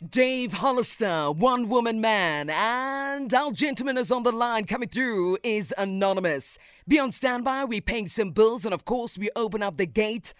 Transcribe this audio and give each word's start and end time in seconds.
Dave 0.00 0.54
Hollister, 0.54 1.30
one 1.30 1.68
woman 1.68 2.00
man, 2.00 2.50
and 2.50 3.32
our 3.32 3.52
gentleman 3.52 3.96
is 3.96 4.10
on 4.10 4.24
the 4.24 4.32
line 4.32 4.64
coming 4.64 4.88
through 4.88 5.38
is 5.44 5.72
anonymous. 5.78 6.58
Be 6.88 6.98
on 6.98 7.12
standby, 7.12 7.64
we're 7.64 7.80
paying 7.80 8.08
some 8.08 8.30
bills, 8.30 8.64
and 8.64 8.74
of 8.74 8.84
course, 8.84 9.16
we 9.16 9.30
open 9.36 9.62
up 9.62 9.76
the 9.76 9.86
gate 9.86 10.34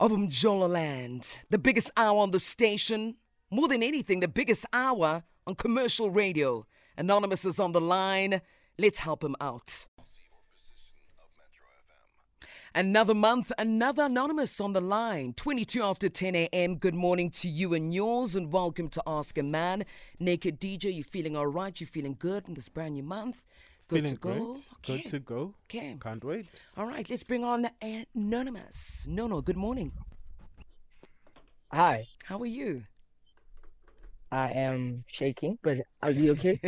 of 0.00 0.12
Mjolo 0.12 0.70
Land, 0.70 1.38
the 1.50 1.58
biggest 1.58 1.90
hour 1.98 2.18
on 2.18 2.30
the 2.30 2.40
station. 2.40 3.16
More 3.50 3.68
than 3.68 3.82
anything, 3.82 4.20
the 4.20 4.28
biggest 4.28 4.64
hour 4.72 5.22
on 5.46 5.54
commercial 5.54 6.10
radio. 6.10 6.66
Anonymous 6.96 7.44
is 7.44 7.60
on 7.60 7.72
the 7.72 7.80
line. 7.82 8.40
Let's 8.78 9.00
help 9.00 9.22
him 9.22 9.36
out. 9.40 9.86
Another 12.74 13.14
month, 13.14 13.50
another 13.58 14.04
anonymous 14.04 14.60
on 14.60 14.72
the 14.72 14.80
line. 14.80 15.32
22 15.34 15.82
after 15.82 16.08
10 16.08 16.34
a.m. 16.36 16.76
Good 16.76 16.94
morning 16.94 17.30
to 17.32 17.48
you 17.48 17.74
and 17.74 17.92
yours, 17.92 18.36
and 18.36 18.52
welcome 18.52 18.88
to 18.90 19.02
Ask 19.06 19.38
a 19.38 19.42
Man. 19.42 19.84
Naked 20.20 20.60
DJ, 20.60 20.92
you 20.94 21.02
feeling 21.02 21.36
all 21.36 21.46
right? 21.46 21.78
You 21.80 21.86
feeling 21.86 22.16
good 22.18 22.46
in 22.48 22.54
this 22.54 22.68
brand 22.68 22.94
new 22.94 23.02
month? 23.02 23.42
Good 23.88 24.04
Feeling 24.04 24.10
to 24.10 24.16
go? 24.16 24.54
great. 24.54 24.68
Okay. 24.78 25.02
Good 25.02 25.06
to 25.06 25.18
go. 25.20 25.54
Okay. 25.64 25.98
Can't 26.00 26.24
wait. 26.24 26.46
All 26.76 26.86
right, 26.86 27.08
let's 27.08 27.24
bring 27.24 27.44
on 27.44 27.68
Anonymous. 27.82 29.06
No, 29.08 29.26
no, 29.26 29.40
good 29.40 29.56
morning. 29.56 29.92
Hi, 31.72 32.08
How 32.24 32.38
are 32.40 32.46
you? 32.46 32.84
I 34.30 34.50
am 34.50 35.04
shaking, 35.06 35.58
but 35.62 35.78
I'll 36.02 36.14
be 36.14 36.30
okay. 36.30 36.60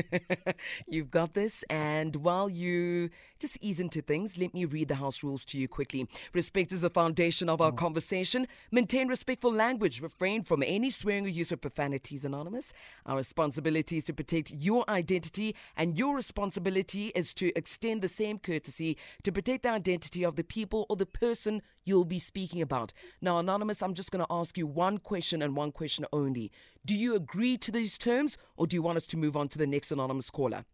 You've 0.86 1.10
got 1.10 1.34
this. 1.34 1.62
And 1.70 2.16
while 2.16 2.48
you 2.48 3.10
just 3.40 3.58
ease 3.60 3.80
into 3.80 4.02
things, 4.02 4.38
let 4.38 4.54
me 4.54 4.64
read 4.64 4.88
the 4.88 4.96
house 4.96 5.22
rules 5.22 5.44
to 5.46 5.58
you 5.58 5.66
quickly. 5.66 6.06
Respect 6.32 6.72
is 6.72 6.82
the 6.82 6.90
foundation 6.90 7.48
of 7.48 7.60
our 7.60 7.72
mm. 7.72 7.76
conversation. 7.76 8.46
Maintain 8.70 9.08
respectful 9.08 9.52
language. 9.52 10.00
Refrain 10.00 10.42
from 10.42 10.62
any 10.64 10.90
swearing 10.90 11.24
or 11.24 11.28
use 11.28 11.50
of 11.50 11.60
profanities, 11.60 12.24
Anonymous. 12.24 12.72
Our 13.06 13.16
responsibility 13.16 13.96
is 13.96 14.04
to 14.04 14.12
protect 14.12 14.50
your 14.50 14.88
identity, 14.88 15.56
and 15.77 15.97
your 15.97 16.14
responsibility 16.14 17.08
is 17.14 17.32
to 17.34 17.56
extend 17.56 18.02
the 18.02 18.08
same 18.08 18.38
courtesy 18.38 18.97
to 19.22 19.32
protect 19.32 19.62
the 19.62 19.70
identity 19.70 20.25
of 20.25 20.36
the 20.36 20.44
people 20.44 20.86
or 20.88 20.97
the 20.97 21.06
person 21.06 21.62
you'll 21.84 22.04
be 22.04 22.19
speaking 22.19 22.60
about. 22.60 22.92
Now, 23.20 23.38
Anonymous, 23.38 23.82
I'm 23.82 23.94
just 23.94 24.10
going 24.10 24.25
to 24.25 24.32
ask 24.32 24.58
you 24.58 24.66
one 24.66 24.98
question 24.98 25.42
and 25.42 25.56
one 25.56 25.72
question 25.72 26.04
only. 26.12 26.52
Do 26.84 26.94
you 26.94 27.14
agree 27.14 27.56
to 27.58 27.70
these 27.70 27.98
terms, 27.98 28.36
or 28.56 28.66
do 28.66 28.77
you 28.77 28.82
want 28.82 28.97
us 28.97 29.06
to 29.08 29.16
move 29.16 29.36
on 29.36 29.48
to 29.48 29.58
the 29.58 29.66
next 29.66 29.91
anonymous 29.91 30.30
caller? 30.30 30.64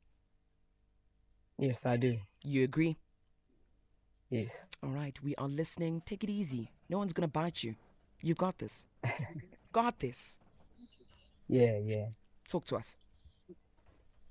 Yes, 1.58 1.86
I 1.86 1.96
do. 1.96 2.18
You 2.42 2.64
agree? 2.64 2.96
Yes. 4.30 4.66
All 4.82 4.90
right, 4.90 5.16
we 5.22 5.34
are 5.36 5.48
listening. 5.48 6.02
Take 6.04 6.24
it 6.24 6.30
easy. 6.30 6.70
No 6.88 6.98
one's 6.98 7.12
going 7.12 7.28
to 7.28 7.32
bite 7.32 7.62
you. 7.62 7.74
You 8.22 8.34
got 8.34 8.58
this. 8.58 8.86
got 9.72 9.98
this. 9.98 10.38
Yeah, 11.48 11.78
yeah. 11.84 12.06
Talk 12.48 12.64
to 12.66 12.76
us. 12.76 12.96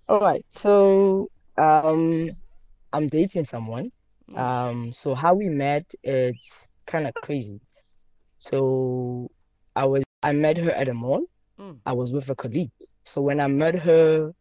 All 0.07 0.19
right. 0.19 0.45
So, 0.49 1.29
um, 1.57 2.29
I'm 2.91 3.07
dating 3.07 3.45
someone. 3.45 3.91
Um, 4.35 4.91
so 4.91 5.13
how 5.15 5.33
we 5.35 5.49
met, 5.49 5.93
it's 6.03 6.71
kind 6.85 7.07
of 7.07 7.13
crazy. 7.13 7.61
So, 8.37 9.29
I 9.75 9.85
was 9.85 10.03
I 10.23 10.31
met 10.31 10.57
her 10.57 10.71
at 10.71 10.87
a 10.87 10.93
mall. 10.93 11.23
Mm. 11.59 11.77
I 11.85 11.93
was 11.93 12.11
with 12.11 12.29
a 12.29 12.35
colleague. 12.35 12.71
So 13.03 13.21
when 13.21 13.39
I 13.39 13.47
met 13.47 13.75
her, 13.75 14.31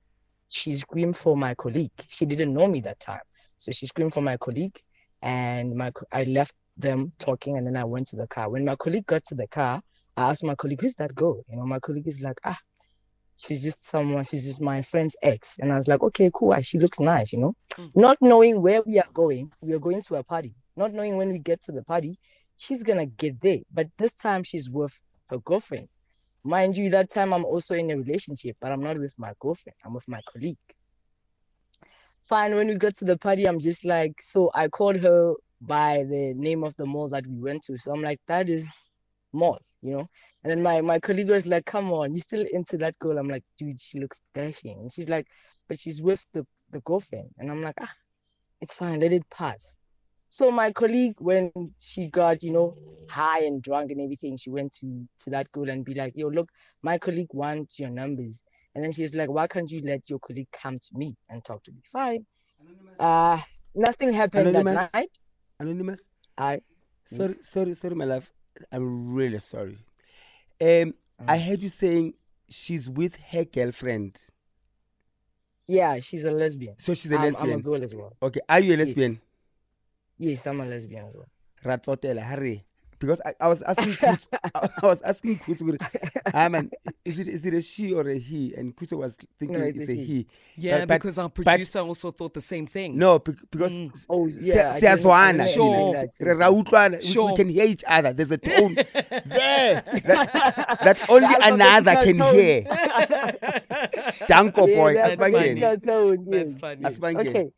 she 0.54 0.72
screamed 0.76 1.16
for 1.16 1.36
my 1.36 1.52
colleague. 1.56 1.90
She 2.08 2.24
didn't 2.26 2.54
know 2.54 2.68
me 2.68 2.80
that 2.82 3.00
time. 3.00 3.20
So 3.56 3.72
she 3.72 3.86
screamed 3.86 4.14
for 4.14 4.20
my 4.20 4.36
colleague, 4.36 4.78
and 5.20 5.74
my 5.74 5.90
I 6.12 6.22
left 6.24 6.54
them 6.76 7.12
talking, 7.18 7.56
and 7.58 7.66
then 7.66 7.76
I 7.76 7.84
went 7.84 8.06
to 8.08 8.16
the 8.16 8.28
car. 8.28 8.48
When 8.48 8.64
my 8.64 8.76
colleague 8.76 9.06
got 9.06 9.24
to 9.24 9.34
the 9.34 9.48
car, 9.48 9.82
I 10.16 10.30
asked 10.30 10.44
my 10.44 10.54
colleague, 10.54 10.80
"Who's 10.80 10.94
that 10.96 11.12
girl?" 11.14 11.42
You 11.48 11.56
know, 11.56 11.66
my 11.66 11.80
colleague 11.80 12.06
is 12.06 12.20
like, 12.20 12.38
"Ah, 12.44 12.58
she's 13.36 13.64
just 13.64 13.84
someone. 13.84 14.22
She's 14.22 14.46
just 14.46 14.60
my 14.60 14.80
friend's 14.82 15.16
ex." 15.22 15.58
And 15.58 15.72
I 15.72 15.74
was 15.74 15.88
like, 15.88 16.02
"Okay, 16.02 16.30
cool. 16.32 16.52
Ah, 16.52 16.60
She 16.60 16.78
looks 16.78 17.00
nice." 17.00 17.32
You 17.32 17.40
know, 17.40 17.54
Mm. 17.76 17.90
not 17.96 18.18
knowing 18.20 18.62
where 18.62 18.80
we 18.86 19.00
are 19.00 19.10
going, 19.12 19.50
we 19.60 19.72
are 19.72 19.80
going 19.80 20.02
to 20.02 20.14
a 20.16 20.22
party. 20.22 20.54
Not 20.76 20.92
knowing 20.92 21.16
when 21.16 21.32
we 21.32 21.40
get 21.40 21.62
to 21.62 21.72
the 21.72 21.82
party, 21.82 22.16
she's 22.56 22.84
gonna 22.84 23.06
get 23.06 23.40
there. 23.40 23.58
But 23.72 23.88
this 23.98 24.14
time 24.14 24.44
she's 24.44 24.70
with 24.70 24.94
her 25.30 25.38
girlfriend. 25.38 25.88
Mind 26.44 26.76
you, 26.76 26.90
that 26.90 27.10
time 27.10 27.32
I'm 27.32 27.44
also 27.44 27.74
in 27.74 27.90
a 27.90 27.96
relationship, 27.96 28.56
but 28.60 28.70
I'm 28.70 28.82
not 28.82 28.98
with 28.98 29.18
my 29.18 29.32
girlfriend. 29.40 29.76
I'm 29.84 29.94
with 29.94 30.06
my 30.08 30.20
colleague. 30.30 30.58
Fine, 32.22 32.54
when 32.54 32.68
we 32.68 32.76
got 32.76 32.94
to 32.96 33.04
the 33.06 33.16
party, 33.16 33.46
I'm 33.46 33.58
just 33.58 33.84
like, 33.84 34.20
so 34.22 34.50
I 34.54 34.68
called 34.68 34.96
her 34.96 35.34
by 35.62 36.04
the 36.08 36.34
name 36.34 36.62
of 36.62 36.76
the 36.76 36.84
mall 36.84 37.08
that 37.08 37.26
we 37.26 37.38
went 37.38 37.62
to. 37.64 37.78
So 37.78 37.92
I'm 37.92 38.02
like, 38.02 38.20
that 38.26 38.50
is 38.50 38.90
mall, 39.32 39.58
you 39.80 39.92
know? 39.92 40.08
And 40.42 40.50
then 40.50 40.62
my, 40.62 40.82
my 40.82 41.00
colleague 41.00 41.30
was 41.30 41.46
like, 41.46 41.64
come 41.64 41.90
on, 41.92 42.12
you 42.12 42.20
still 42.20 42.44
into 42.52 42.76
that 42.78 42.98
girl? 42.98 43.18
I'm 43.18 43.28
like, 43.28 43.44
dude, 43.58 43.80
she 43.80 43.98
looks 43.98 44.20
dashing. 44.34 44.78
And 44.80 44.92
she's 44.92 45.08
like, 45.08 45.26
but 45.68 45.78
she's 45.78 46.02
with 46.02 46.24
the, 46.34 46.46
the 46.70 46.80
girlfriend. 46.80 47.30
And 47.38 47.50
I'm 47.50 47.62
like, 47.62 47.76
ah, 47.80 47.92
it's 48.60 48.74
fine, 48.74 49.00
let 49.00 49.12
it 49.12 49.28
pass. 49.30 49.78
So 50.34 50.50
my 50.50 50.72
colleague, 50.72 51.14
when 51.18 51.52
she 51.78 52.08
got, 52.08 52.42
you 52.42 52.50
know, 52.50 52.76
high 53.08 53.44
and 53.44 53.62
drunk 53.62 53.92
and 53.92 54.00
everything, 54.00 54.36
she 54.36 54.50
went 54.50 54.72
to 54.80 55.06
to 55.20 55.30
that 55.30 55.48
girl 55.52 55.70
and 55.70 55.84
be 55.84 55.94
like, 55.94 56.14
yo, 56.16 56.26
look, 56.26 56.48
my 56.82 56.98
colleague 56.98 57.32
wants 57.32 57.78
your 57.78 57.90
numbers. 57.90 58.42
And 58.74 58.84
then 58.84 58.90
she 58.90 59.02
was 59.02 59.14
like, 59.14 59.30
why 59.30 59.46
can't 59.46 59.70
you 59.70 59.80
let 59.84 60.10
your 60.10 60.18
colleague 60.18 60.48
come 60.52 60.74
to 60.74 60.88
me 60.94 61.14
and 61.28 61.44
talk 61.44 61.62
to 61.62 61.70
me? 61.70 61.78
Fine. 61.86 62.26
Uh 62.98 63.38
nothing 63.76 64.12
happened 64.12 64.46
Anonymous? 64.48 64.74
that 64.74 64.92
night. 64.92 65.10
Anonymous. 65.60 66.04
I 66.36 66.62
Sorry, 67.04 67.28
Yes. 67.28 67.38
sorry, 67.48 67.74
sorry, 67.74 67.94
my 67.94 68.04
love. 68.04 68.28
I'm 68.72 69.14
really 69.14 69.38
sorry. 69.38 69.78
Um, 70.60 70.94
I 71.28 71.38
Mm. 71.38 71.46
heard 71.46 71.62
you 71.62 71.68
saying 71.68 72.14
she's 72.48 72.90
with 72.90 73.14
her 73.30 73.44
girlfriend. 73.44 74.18
yeah, 75.68 76.00
she's 76.00 76.24
a 76.24 76.32
lesbian. 76.32 76.74
So 76.78 76.92
she's 76.92 77.12
a 77.12 77.18
I'm, 77.18 77.36
I'm 77.36 77.52
a 77.52 77.62
girl 77.62 77.84
as 77.84 77.94
well. 77.94 78.12
Okay, 78.20 78.40
are 78.48 78.58
you 78.58 78.74
a 78.74 78.78
lesbian? 78.78 79.12
Yes. 79.12 79.26
Yes, 80.18 80.46
I'm 80.46 80.60
a 80.60 80.66
lesbian 80.66 81.06
as 81.06 81.16
well. 81.16 81.28
Ratsotela, 81.64 82.22
hurry. 82.22 82.64
Because 82.96 83.20
I, 83.26 83.34
I 83.40 83.48
was 83.48 83.60
asking 83.62 83.92
Kuts, 83.92 84.28
I, 84.54 84.68
I 84.82 84.86
was 84.86 85.02
asking 85.02 85.36
Kuts, 85.38 86.08
ah, 86.32 86.48
man, 86.48 86.70
is 87.04 87.18
it 87.18 87.26
is 87.28 87.44
it 87.44 87.52
a 87.52 87.60
she 87.60 87.92
or 87.92 88.08
a 88.08 88.16
he? 88.16 88.54
And 88.56 88.74
Kuts 88.74 88.92
was 88.96 89.18
thinking 89.38 89.60
it's 89.60 89.78
it's, 89.80 89.90
a 89.90 90.00
a 90.00 90.04
he. 90.04 90.26
Yeah, 90.56 90.78
But- 90.78 90.88
but- 90.88 90.94
because 91.02 91.18
our 91.18 91.28
but- 91.28 91.44
producer 91.44 91.80
also 91.80 92.12
thought 92.12 92.32
the 92.32 92.40
same 92.40 92.66
thing. 92.66 92.96
No, 92.96 93.18
because 93.18 93.72
Mm. 93.72 93.90
Oh 94.08 94.28
se- 94.30 94.40
yeah, 94.42 94.70
I 94.74 94.80
didn't- 94.80 95.00
siyazwana, 95.00 95.38
didn't 95.38 95.48
Sure. 95.54 95.96
expect 95.96 96.18
that 96.18 96.24
Re- 96.24 96.32
too. 96.34 96.38
ra 96.38 96.48
utlwana, 96.50 97.14
we- 97.16 97.30
we, 97.30 97.36
can 97.36 97.48
hear 97.48 97.64
each 97.66 97.84
other. 97.86 98.12
There's 98.14 98.30
a 98.30 98.38
tone 98.38 98.74
there 98.94 99.82
that, 99.82 100.78
that 100.84 101.10
only 101.10 101.34
another 101.42 101.96
can 101.96 102.20
alphabetical 102.20 102.32
hear. 102.32 102.62
Danko 104.28 104.66
Yeah, 104.68 104.76
boy, 104.76 104.92
the 104.94 104.98
That's 105.00 105.16
funny. 105.16 105.36
alphabetical 105.36 105.78
tone, 105.80 106.24
That's 106.30 106.54
yes. 106.80 106.98
funny. 106.98 107.28
Okay. 107.28 107.50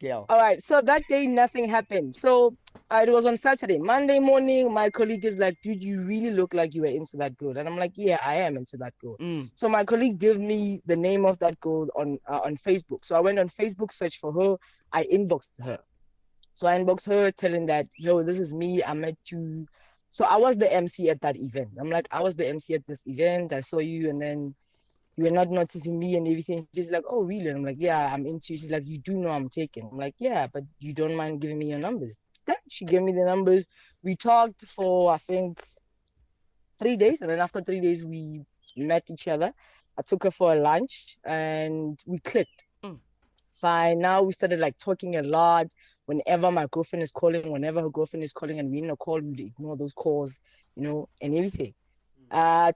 Girl. 0.00 0.24
All 0.28 0.38
right. 0.38 0.62
So 0.62 0.80
that 0.80 1.06
day, 1.08 1.26
nothing 1.26 1.68
happened. 1.68 2.16
So 2.16 2.56
uh, 2.90 3.04
it 3.06 3.12
was 3.12 3.26
on 3.26 3.36
Saturday. 3.36 3.78
Monday 3.78 4.18
morning, 4.18 4.72
my 4.72 4.88
colleague 4.88 5.24
is 5.26 5.36
like, 5.36 5.60
dude, 5.62 5.82
you 5.82 6.02
really 6.06 6.30
look 6.30 6.54
like 6.54 6.74
you 6.74 6.82
were 6.82 6.88
into 6.88 7.18
that 7.18 7.36
girl. 7.36 7.56
And 7.56 7.68
I'm 7.68 7.76
like, 7.76 7.92
yeah, 7.96 8.18
I 8.24 8.36
am 8.36 8.56
into 8.56 8.78
that 8.78 8.94
girl. 8.98 9.16
Mm. 9.18 9.50
So 9.54 9.68
my 9.68 9.84
colleague 9.84 10.18
gave 10.18 10.38
me 10.40 10.80
the 10.86 10.96
name 10.96 11.26
of 11.26 11.38
that 11.40 11.60
girl 11.60 11.88
on 11.94 12.18
uh, 12.26 12.40
on 12.44 12.56
Facebook. 12.56 13.04
So 13.04 13.14
I 13.14 13.20
went 13.20 13.38
on 13.38 13.48
Facebook, 13.48 13.92
searched 13.92 14.20
for 14.20 14.32
her. 14.32 14.56
I 14.92 15.04
inboxed 15.12 15.62
her. 15.62 15.78
So 16.54 16.66
I 16.66 16.78
inboxed 16.78 17.06
her, 17.08 17.30
telling 17.30 17.66
that, 17.66 17.86
yo, 17.96 18.22
this 18.22 18.38
is 18.38 18.54
me. 18.54 18.82
I 18.82 18.94
met 18.94 19.16
you. 19.30 19.66
So 20.08 20.24
I 20.24 20.36
was 20.36 20.56
the 20.56 20.72
MC 20.72 21.10
at 21.10 21.20
that 21.20 21.36
event. 21.36 21.70
I'm 21.78 21.90
like, 21.90 22.08
I 22.10 22.20
was 22.20 22.34
the 22.36 22.46
MC 22.48 22.74
at 22.74 22.86
this 22.86 23.02
event. 23.06 23.52
I 23.52 23.60
saw 23.60 23.78
you, 23.78 24.08
and 24.08 24.20
then 24.20 24.54
you 25.16 25.24
were 25.24 25.30
not 25.30 25.50
noticing 25.50 25.98
me 25.98 26.16
and 26.16 26.26
everything. 26.26 26.66
She's 26.74 26.90
like, 26.90 27.04
oh, 27.08 27.22
really? 27.22 27.48
And 27.48 27.58
I'm 27.58 27.64
like, 27.64 27.76
yeah, 27.78 28.12
I'm 28.12 28.26
into 28.26 28.52
you. 28.52 28.56
She's 28.56 28.70
like, 28.70 28.86
you 28.86 28.98
do 28.98 29.14
know 29.14 29.30
I'm 29.30 29.48
taken. 29.48 29.88
I'm 29.90 29.98
like, 29.98 30.14
yeah, 30.18 30.46
but 30.52 30.64
you 30.78 30.94
don't 30.94 31.14
mind 31.14 31.40
giving 31.40 31.58
me 31.58 31.70
your 31.70 31.78
numbers. 31.78 32.18
Then 32.46 32.56
she 32.68 32.84
gave 32.84 33.02
me 33.02 33.12
the 33.12 33.24
numbers. 33.24 33.68
We 34.02 34.16
talked 34.16 34.66
for, 34.66 35.12
I 35.12 35.18
think, 35.18 35.60
three 36.78 36.96
days. 36.96 37.20
And 37.20 37.30
then 37.30 37.40
after 37.40 37.60
three 37.60 37.80
days, 37.80 38.04
we 38.04 38.44
met 38.76 39.04
each 39.10 39.28
other. 39.28 39.52
I 39.98 40.02
took 40.02 40.24
her 40.24 40.30
for 40.30 40.54
a 40.54 40.56
lunch 40.56 41.18
and 41.24 41.98
we 42.06 42.18
clicked. 42.20 42.64
Mm. 42.82 42.98
Fine. 43.54 43.98
Now 43.98 44.22
we 44.22 44.32
started 44.32 44.60
like 44.60 44.76
talking 44.78 45.16
a 45.16 45.22
lot. 45.22 45.66
Whenever 46.06 46.50
my 46.50 46.66
girlfriend 46.70 47.02
is 47.02 47.12
calling, 47.12 47.50
whenever 47.52 47.82
her 47.82 47.90
girlfriend 47.90 48.24
is 48.24 48.32
calling 48.32 48.58
and 48.58 48.70
we 48.70 48.78
in 48.78 48.90
a 48.90 48.96
call, 48.96 49.20
we 49.20 49.52
ignore 49.54 49.76
those 49.76 49.92
calls, 49.92 50.38
you 50.76 50.82
know, 50.82 51.08
and 51.20 51.34
everything. 51.36 51.74
Uh, 52.30 52.72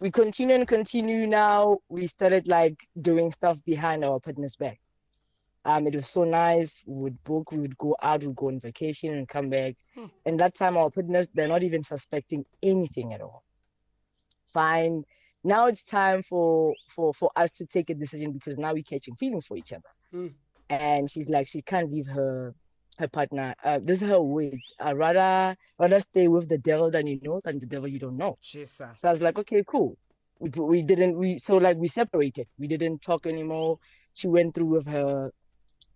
we 0.00 0.10
continue 0.10 0.54
and 0.54 0.66
continue 0.66 1.26
now. 1.26 1.78
We 1.88 2.06
started 2.06 2.48
like 2.48 2.88
doing 3.00 3.30
stuff 3.30 3.62
behind 3.64 4.04
our 4.04 4.18
partner's 4.18 4.56
back. 4.56 4.80
Um, 5.66 5.86
it 5.86 5.94
was 5.94 6.08
so 6.08 6.24
nice. 6.24 6.82
We 6.86 7.02
would 7.02 7.22
book, 7.22 7.52
we 7.52 7.58
would 7.58 7.76
go 7.76 7.94
out, 8.02 8.22
we'd 8.22 8.34
go 8.34 8.48
on 8.48 8.58
vacation 8.60 9.12
and 9.12 9.28
come 9.28 9.50
back. 9.50 9.74
Hmm. 9.94 10.06
And 10.24 10.40
that 10.40 10.54
time, 10.54 10.78
our 10.78 10.90
partners, 10.90 11.28
they're 11.34 11.48
not 11.48 11.62
even 11.62 11.82
suspecting 11.82 12.46
anything 12.62 13.12
at 13.12 13.20
all. 13.20 13.44
Fine. 14.46 15.04
Now 15.44 15.66
it's 15.66 15.84
time 15.84 16.22
for 16.22 16.74
for 16.88 17.12
for 17.14 17.30
us 17.36 17.50
to 17.52 17.66
take 17.66 17.90
a 17.90 17.94
decision 17.94 18.32
because 18.32 18.58
now 18.58 18.72
we're 18.72 18.82
catching 18.82 19.14
feelings 19.14 19.46
for 19.46 19.56
each 19.56 19.72
other. 19.72 19.88
Hmm. 20.10 20.28
And 20.70 21.10
she's 21.10 21.28
like, 21.28 21.46
she 21.46 21.60
can't 21.60 21.92
leave 21.92 22.06
her 22.06 22.54
her 23.00 23.08
partner. 23.08 23.54
Uh, 23.64 23.80
this 23.82 24.02
is 24.02 24.08
her 24.08 24.22
words. 24.22 24.72
I 24.80 24.92
rather 24.92 25.56
rather 25.78 26.00
stay 26.00 26.28
with 26.28 26.48
the 26.48 26.58
devil 26.58 26.90
than 26.90 27.06
you 27.06 27.18
know 27.22 27.40
than 27.42 27.58
the 27.58 27.66
devil 27.66 27.88
you 27.88 27.98
don't 27.98 28.16
know. 28.16 28.38
Shisa. 28.42 28.96
So 28.96 29.08
I 29.08 29.10
was 29.10 29.22
like, 29.22 29.38
okay, 29.38 29.64
cool. 29.66 29.96
we, 30.40 30.48
we 30.48 30.82
didn't 30.82 31.16
we 31.16 31.38
so 31.38 31.56
like 31.58 31.76
we 31.76 31.88
separated. 31.88 32.46
We 32.58 32.66
didn't 32.66 33.02
talk 33.02 33.26
anymore. 33.26 33.78
She 34.14 34.28
went 34.28 34.54
through 34.54 34.66
with 34.66 34.86
her 34.86 35.30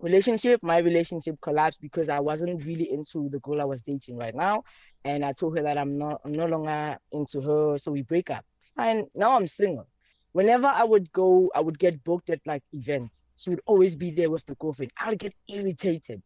relationship. 0.00 0.62
My 0.62 0.78
relationship 0.78 1.40
collapsed 1.40 1.80
because 1.80 2.08
I 2.08 2.20
wasn't 2.20 2.64
really 2.64 2.90
into 2.92 3.28
the 3.30 3.40
girl 3.40 3.60
I 3.60 3.64
was 3.64 3.82
dating 3.82 4.16
right 4.16 4.34
now, 4.34 4.64
and 5.04 5.24
I 5.24 5.32
told 5.32 5.56
her 5.56 5.62
that 5.64 5.78
I'm 5.78 5.98
not 5.98 6.20
I'm 6.24 6.32
no 6.32 6.46
longer 6.46 6.98
into 7.12 7.40
her. 7.40 7.78
So 7.78 7.92
we 7.92 8.02
break 8.02 8.30
up. 8.30 8.44
Fine. 8.76 9.06
Now 9.14 9.36
I'm 9.36 9.46
single. 9.46 9.88
Whenever 10.32 10.66
I 10.66 10.82
would 10.82 11.12
go, 11.12 11.48
I 11.54 11.60
would 11.60 11.78
get 11.78 12.02
booked 12.02 12.28
at 12.28 12.40
like 12.44 12.64
events. 12.72 13.22
She 13.36 13.50
would 13.50 13.60
always 13.66 13.94
be 13.94 14.10
there 14.10 14.30
with 14.30 14.44
the 14.46 14.56
girlfriend. 14.56 14.90
I'll 14.98 15.14
get 15.14 15.32
irritated, 15.48 16.22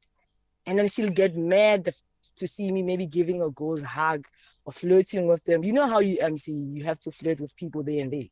and 0.68 0.78
then 0.78 0.86
she'll 0.86 1.10
get 1.10 1.34
mad 1.34 1.88
to 2.36 2.46
see 2.46 2.70
me 2.70 2.82
maybe 2.82 3.06
giving 3.06 3.40
a 3.40 3.48
girl's 3.50 3.82
hug 3.82 4.26
or 4.66 4.72
flirting 4.72 5.26
with 5.26 5.42
them. 5.44 5.64
You 5.64 5.72
know 5.72 5.86
how 5.86 6.00
you 6.00 6.18
MC, 6.20 6.52
you 6.52 6.84
have 6.84 6.98
to 7.00 7.10
flirt 7.10 7.40
with 7.40 7.56
people 7.56 7.82
there 7.82 8.02
and 8.02 8.12
there. 8.12 8.28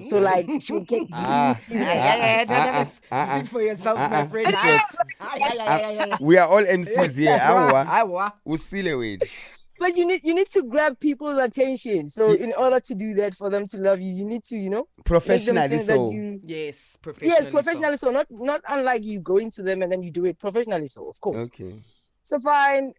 So 0.00 0.20
like 0.20 0.48
she'll 0.60 0.80
get 0.80 1.02
Ah, 1.12 1.58
yeah, 1.68 2.44
yeah, 2.48 2.76
ah, 2.78 2.84
Speak 2.84 3.08
ah, 3.12 3.28
ah, 3.28 3.42
for 3.44 3.60
yourself, 3.60 3.98
ah, 3.98 4.08
my 4.08 4.22
ah. 4.22 4.26
friend. 4.26 4.54
Ah, 4.56 5.36
yeah, 5.36 5.52
yeah, 5.52 5.52
yeah, 5.52 5.90
yeah, 5.90 6.04
yeah. 6.06 6.16
we 6.20 6.38
are 6.38 6.48
all 6.48 6.64
MCs 6.64 7.18
here. 7.18 7.40
Awa, 7.42 7.84
Awa. 7.84 8.32
usile 8.46 8.94
wena. 8.94 9.26
But 9.82 9.96
you 9.96 10.06
need 10.06 10.20
you 10.22 10.34
need 10.34 10.48
to 10.48 10.62
grab 10.64 10.98
people's 11.00 11.38
attention. 11.38 12.08
So 12.08 12.32
Ye- 12.32 12.40
in 12.40 12.52
order 12.54 12.80
to 12.80 12.94
do 12.94 13.14
that 13.14 13.34
for 13.34 13.50
them 13.50 13.66
to 13.66 13.78
love 13.78 14.00
you, 14.00 14.12
you 14.12 14.26
need 14.26 14.42
to, 14.44 14.56
you 14.56 14.70
know, 14.70 14.86
make 14.96 15.04
Professionally 15.04 15.84
so. 15.84 16.10
you 16.12 16.40
Yes, 16.42 16.96
professionally. 17.02 17.34
Yes, 17.34 17.44
so. 17.44 17.50
professionally 17.50 17.96
so. 17.96 18.10
Not 18.10 18.26
not 18.30 18.60
unlike 18.68 19.04
you 19.04 19.20
going 19.20 19.50
to 19.52 19.62
them 19.62 19.82
and 19.82 19.90
then 19.90 20.02
you 20.02 20.10
do 20.10 20.24
it 20.24 20.38
professionally 20.38 20.86
so, 20.86 21.08
of 21.08 21.20
course. 21.20 21.46
Okay. 21.46 21.74
So 22.22 22.38
fine. 22.38 22.92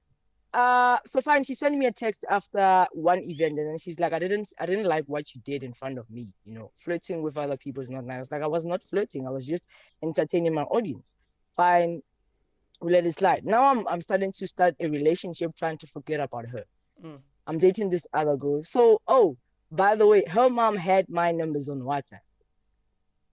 Uh 0.54 0.98
so 1.06 1.20
fine. 1.22 1.44
She 1.44 1.56
sent 1.56 1.76
me 1.78 1.86
a 1.88 1.92
text 1.92 2.26
after 2.30 2.86
one 2.94 3.20
event 3.24 3.58
and 3.58 3.70
then 3.70 3.78
she's 3.80 4.00
like, 4.00 4.14
I 4.14 4.20
didn't 4.20 4.48
I 4.60 4.66
didn't 4.66 4.86
like 4.86 5.06
what 5.06 5.34
you 5.34 5.42
did 5.44 5.64
in 5.64 5.74
front 5.74 5.98
of 5.98 6.10
me. 6.12 6.28
You 6.46 6.54
know, 6.54 6.72
flirting 6.76 7.24
with 7.24 7.38
other 7.38 7.58
people 7.58 7.82
is 7.82 7.90
not 7.90 8.06
nice. 8.06 8.32
Like 8.32 8.44
I 8.44 8.48
was 8.48 8.66
not 8.66 8.84
flirting, 8.84 9.26
I 9.26 9.32
was 9.32 9.48
just 9.48 9.68
entertaining 10.04 10.54
my 10.54 10.64
audience. 10.64 11.16
Fine. 11.56 12.02
We 12.84 12.92
let 12.92 13.06
it 13.06 13.14
slide. 13.14 13.46
Now 13.46 13.68
I'm 13.68 13.88
I'm 13.88 14.02
starting 14.02 14.32
to 14.34 14.48
start 14.48 14.76
a 14.80 14.88
relationship 14.90 15.52
trying 15.56 15.78
to 15.80 15.88
forget 15.88 16.20
about 16.20 16.48
her. 16.48 16.64
Mm. 17.04 17.20
I'm 17.48 17.58
dating 17.58 17.90
this 17.90 18.06
other 18.14 18.36
girl. 18.36 18.62
So 18.64 19.02
oh, 19.08 19.38
by 19.72 19.96
the 19.96 20.06
way, 20.06 20.24
her 20.28 20.50
mom 20.50 20.76
had 20.76 21.08
my 21.10 21.32
numbers 21.32 21.70
on 21.70 21.80
WhatsApp 21.80 22.20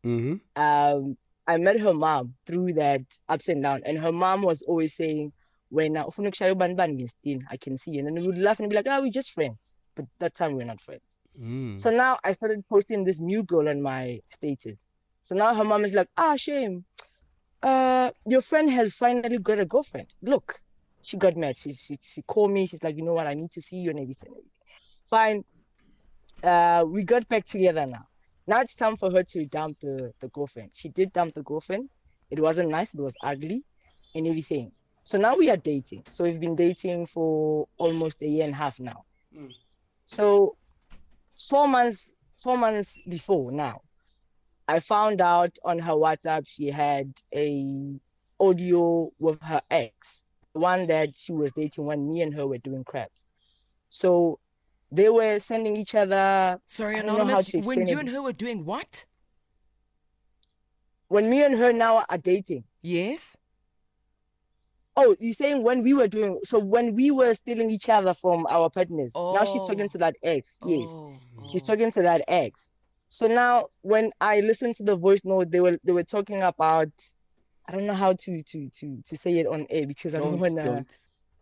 Mm-hmm. 0.05 0.63
um, 0.63 1.17
I 1.47 1.57
met 1.59 1.79
her 1.81 1.93
mom 1.93 2.35
through 2.47 2.75
that 2.75 3.03
ups 3.29 3.49
and 3.49 3.63
down, 3.63 3.83
and 3.85 3.99
her 3.99 4.13
mom 4.13 4.43
was 4.43 4.63
always 4.63 4.95
saying, 4.95 5.33
"When 5.69 5.95
ufuna 5.95 6.31
ukushaya 6.31 6.55
ubani 6.55 6.77
bani 6.77 6.97
ngestin, 6.97 7.43
I 7.51 7.57
can 7.57 7.77
see," 7.77 7.93
you." 7.93 7.99
and 7.99 8.07
then 8.07 8.15
we 8.15 8.29
would 8.29 8.39
laugh 8.39 8.61
and 8.61 8.71
be 8.71 8.77
like, 8.77 8.87
"Ah, 8.89 9.01
we're 9.01 9.11
just 9.11 9.33
friends," 9.33 9.77
but 9.97 10.07
that 10.21 10.35
time 10.35 10.55
we're 10.55 10.65
not 10.65 10.81
friends. 10.81 11.19
Mm. 11.39 11.79
So 11.79 11.91
now 11.91 12.19
I 12.25 12.33
started 12.33 12.65
posting 12.67 13.05
this 13.05 13.21
new 13.21 13.43
girl 13.43 13.69
on 13.69 13.83
my 13.83 14.21
status. 14.29 14.87
So 15.23 15.35
now 15.35 15.55
her 15.55 15.65
mom 15.65 15.85
is 15.85 15.93
like, 15.93 16.09
"Ah, 16.17 16.37
shame, 16.37 16.85
uh, 17.63 18.11
your 18.27 18.41
friend 18.41 18.71
has 18.71 18.95
finally 18.95 19.39
got 19.39 19.59
a 19.59 19.67
girlfriend. 19.67 20.13
Look, 20.23 20.61
she 21.03 21.17
got 21.17 21.37
mad. 21.37 21.57
She 21.57 21.73
she, 21.73 21.97
she 22.01 22.23
called 22.23 22.53
me. 22.53 22.67
She's 22.67 22.83
like, 22.83 22.97
you 22.97 23.03
know 23.05 23.15
what? 23.15 23.27
I 23.27 23.35
need 23.35 23.51
to 23.53 23.61
see 23.61 23.79
you 23.79 23.91
and 23.91 24.01
everything. 24.01 24.35
Fine. 25.07 25.45
Uh, 26.43 26.85
we 26.87 27.05
got 27.05 27.29
back 27.29 27.45
together 27.45 27.87
now. 27.87 28.07
Now 28.47 28.61
it's 28.61 28.75
time 28.75 28.97
for 28.97 29.11
her 29.11 29.23
to 29.23 29.47
dump 29.47 29.79
the, 29.81 30.13
the 30.21 30.29
girlfriend. 30.29 30.71
She 30.75 30.89
did 30.89 31.13
dump 31.13 31.35
the 31.35 31.43
girlfriend. 31.43 31.89
It 32.31 32.41
wasn't 32.41 32.71
nice, 32.71 32.95
it 32.95 33.01
was 33.01 33.17
ugly 33.23 33.65
and 34.15 34.27
everything. 34.27 34.73
So 35.03 35.19
now 35.19 35.37
we 35.37 35.51
are 35.51 35.57
dating. 35.57 36.05
So 36.09 36.25
we've 36.25 36.41
been 36.41 36.57
dating 36.57 37.07
for 37.07 37.67
almost 37.79 38.23
a 38.23 38.27
year 38.27 38.45
and 38.45 38.55
a 38.55 38.57
half 38.57 38.81
now. 38.81 39.05
Mm. 39.37 39.53
So 40.05 40.57
four 41.49 41.69
months, 41.69 42.15
four 42.37 42.57
months 42.57 43.03
before 43.09 43.53
now, 43.53 43.83
I 44.71 44.79
found 44.81 45.21
out 45.21 45.57
on 45.65 45.79
her 45.81 45.93
WhatsApp 45.93 46.47
she 46.47 46.67
had 46.69 47.13
a 47.35 47.97
audio 48.39 49.11
with 49.19 49.43
her 49.43 49.61
ex, 49.71 50.25
one 50.53 50.87
that 50.87 51.17
she 51.17 51.33
was 51.33 51.51
dating 51.53 51.85
when 51.87 52.09
me 52.09 52.23
and 52.23 52.33
her 52.35 52.47
were 52.47 52.59
doing 52.59 52.85
crabs. 52.85 53.27
So 53.89 54.39
they 54.93 55.09
were 55.09 55.39
sending 55.39 55.77
each 55.77 55.95
other 55.95 56.61
Sorry, 56.67 56.97
I 56.97 57.03
don't 57.03 57.07
know 57.07 57.25
how 57.25 57.41
Anonymous. 57.41 57.67
When 57.67 57.87
you 57.87 57.97
it. 57.99 58.01
and 58.01 58.09
her 58.11 58.23
were 58.23 58.33
doing 58.33 58.65
what? 58.65 59.07
when 61.09 61.29
me 61.29 61.43
and 61.45 61.57
her 61.59 61.73
now 61.73 62.05
are 62.09 62.19
dating. 62.19 62.63
Yes. 62.83 63.37
Oh, 64.97 65.17
you're 65.19 65.35
saying 65.35 65.65
when 65.65 65.83
we 65.83 65.93
were 65.95 66.07
doing 66.07 66.39
so 66.45 66.59
when 66.61 66.95
we 66.95 67.11
were 67.11 67.35
stealing 67.35 67.71
each 67.71 67.89
other 67.89 68.15
from 68.15 68.47
our 68.49 68.71
partners. 68.71 69.13
Oh. 69.17 69.33
Now 69.35 69.45
she's 69.45 69.63
Oh. 69.63 69.67
talking 69.67 69.89
to 69.89 69.99
that 69.99 70.15
ex. 70.23 70.61
Yes. 70.65 70.89
Oh, 71.01 71.13
She's 71.51 71.63
talking 71.65 71.91
to 71.91 72.03
that 72.03 72.23
ex. 72.29 72.71
So 73.13 73.27
now 73.27 73.67
when 73.83 74.13
I 74.21 74.39
listened 74.41 74.77
to 74.77 74.85
the 74.85 74.95
voice 74.97 75.25
note, 75.25 75.51
they 75.51 75.61
were 75.61 75.79
they 75.85 75.93
were 75.93 76.05
talking 76.05 76.43
about 76.43 76.89
I 77.69 77.73
don't 77.73 77.85
know 77.87 77.93
how 78.05 78.13
to 78.13 78.43
to 78.43 78.69
to 78.69 79.03
to 79.05 79.17
say 79.17 79.39
it 79.41 79.47
on 79.47 79.67
air 79.69 79.87
because 79.87 80.15
I 80.15 80.19
don't, 80.19 80.39
Don't, 80.39 80.41
wanna 80.41 80.63
don't. 80.65 80.89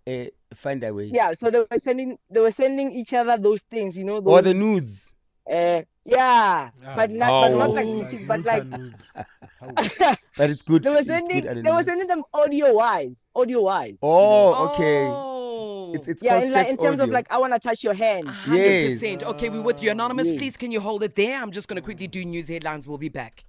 Uh, 0.09 0.31
find 0.55 0.83
a 0.83 0.93
way. 0.95 1.05
yeah, 1.13 1.33
so 1.35 1.51
they 1.51 1.61
were 1.71 1.79
sending 1.79 2.17
they 2.31 2.41
were 2.41 2.51
sending 2.51 2.91
each 2.91 3.13
other 3.13 3.37
those 3.37 3.63
things, 3.63 3.99
you 3.99 4.05
know, 4.05 4.21
those 4.23 4.33
Or 4.33 4.41
the 4.43 4.55
nudes. 4.55 5.13
uh 5.51 5.83
yeah, 6.07 6.71
but 6.97 7.11
not 7.11 7.29
but 7.43 7.49
not 7.61 7.71
like 7.75 7.87
Oh. 7.87 8.01
bitches, 8.01 8.27
but 8.27 8.43
like 8.45 8.65
But 10.39 10.51
it's 10.51 10.63
good. 10.63 10.83
they 10.85 10.91
were 10.91 10.97
it's 10.99 11.07
sending 11.07 11.63
they 11.63 11.71
were 11.71 11.83
sending 11.83 12.07
them 12.07 12.23
audio 12.33 12.73
wise, 12.73 13.27
audio 13.35 13.61
wise. 13.63 13.99
Oh, 14.03 14.69
okay. 14.71 15.07
Oh. 15.09 15.28
It's, 15.95 16.09
it's 16.09 16.23
yeah, 16.23 16.39
in 16.41 16.53
like 16.53 16.69
in 16.69 16.77
terms 16.77 17.01
of 17.01 17.11
like 17.11 17.27
I 17.31 17.39
wanna 17.39 17.59
touch 17.59 17.85
your 17.85 17.95
hand. 17.95 18.29
Hundred 18.29 19.01
Yes. 19.01 19.23
Okay, 19.23 19.49
we're 19.49 19.63
with 19.63 19.83
you, 19.83 19.91
Anonymous. 19.91 20.29
Yes. 20.29 20.39
Please, 20.39 20.57
can 20.57 20.71
you 20.71 20.81
hold 20.81 21.03
it 21.03 21.15
there? 21.15 21.41
I'm 21.41 21.53
just 21.53 21.69
going 21.69 21.77
to 21.77 21.83
quickly 21.83 22.07
do 22.07 22.25
news 22.25 22.49
headlines. 22.49 22.87
We'll 22.87 22.99
be 22.99 23.09
back. 23.09 23.45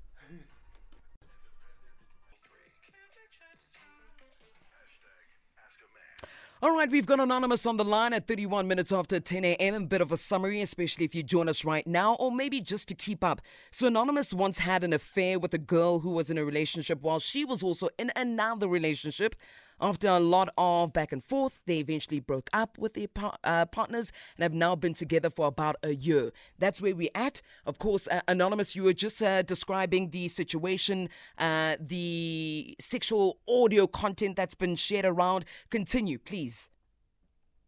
All 6.62 6.76
right, 6.76 6.92
we've 6.92 7.06
got 7.06 7.22
Anonymous 7.22 7.66
on 7.66 7.78
the 7.78 7.86
line 7.86 8.12
at 8.12 8.28
31 8.28 8.68
minutes 8.68 8.92
after 8.92 9.18
10 9.18 9.46
a.m. 9.46 9.76
A 9.76 9.80
bit 9.80 10.02
of 10.02 10.12
a 10.12 10.18
summary, 10.18 10.62
especially 10.62 11.06
if 11.06 11.16
you 11.16 11.24
join 11.24 11.48
us 11.48 11.64
right 11.64 11.88
now, 11.88 12.16
or 12.16 12.34
maybe 12.34 12.60
just 12.60 12.90
to 12.90 12.96
keep 12.96 13.24
up. 13.24 13.40
So, 13.72 13.88
Anonymous 13.88 14.34
once 14.34 14.60
had 14.60 14.84
an 14.84 14.92
affair 14.92 15.40
with 15.40 15.54
a 15.54 15.58
girl 15.58 16.00
who 16.00 16.10
was 16.10 16.30
in 16.30 16.38
a 16.38 16.44
relationship 16.44 17.02
while 17.02 17.20
she 17.20 17.46
was 17.46 17.64
also 17.64 17.88
in 17.98 18.12
another 18.14 18.68
relationship. 18.68 19.38
After 19.82 20.08
a 20.10 20.20
lot 20.20 20.50
of 20.58 20.92
back 20.94 21.12
and 21.12 21.24
forth, 21.24 21.62
they 21.66 21.80
eventually 21.80 22.20
broke 22.20 22.50
up 22.54 22.78
with 22.78 22.94
their 22.96 23.08
par- 23.08 23.38
uh, 23.44 23.66
partners 23.66 24.12
and 24.36 24.44
have 24.44 24.54
now 24.54 24.76
been 24.76 24.94
together 24.94 25.30
for 25.30 25.48
about 25.48 25.78
a 25.84 25.96
year. 25.96 26.32
That's 26.58 26.82
where 26.82 26.96
we're 26.96 27.10
at. 27.16 27.42
Of 27.66 27.80
course, 27.80 28.08
uh, 28.10 28.22
Anonymous, 28.28 28.76
you 28.76 28.84
were 28.84 28.94
just 28.94 29.22
uh, 29.24 29.42
describing 29.42 30.10
the 30.10 30.28
situation, 30.28 31.10
uh, 31.38 31.78
the 31.80 32.76
sexual 32.80 33.38
audio 33.48 33.88
content 33.88 34.36
that's 34.36 34.56
been 34.56 34.76
shared 34.76 35.06
around. 35.06 35.46
Continue, 35.70 36.18
please. 36.20 36.70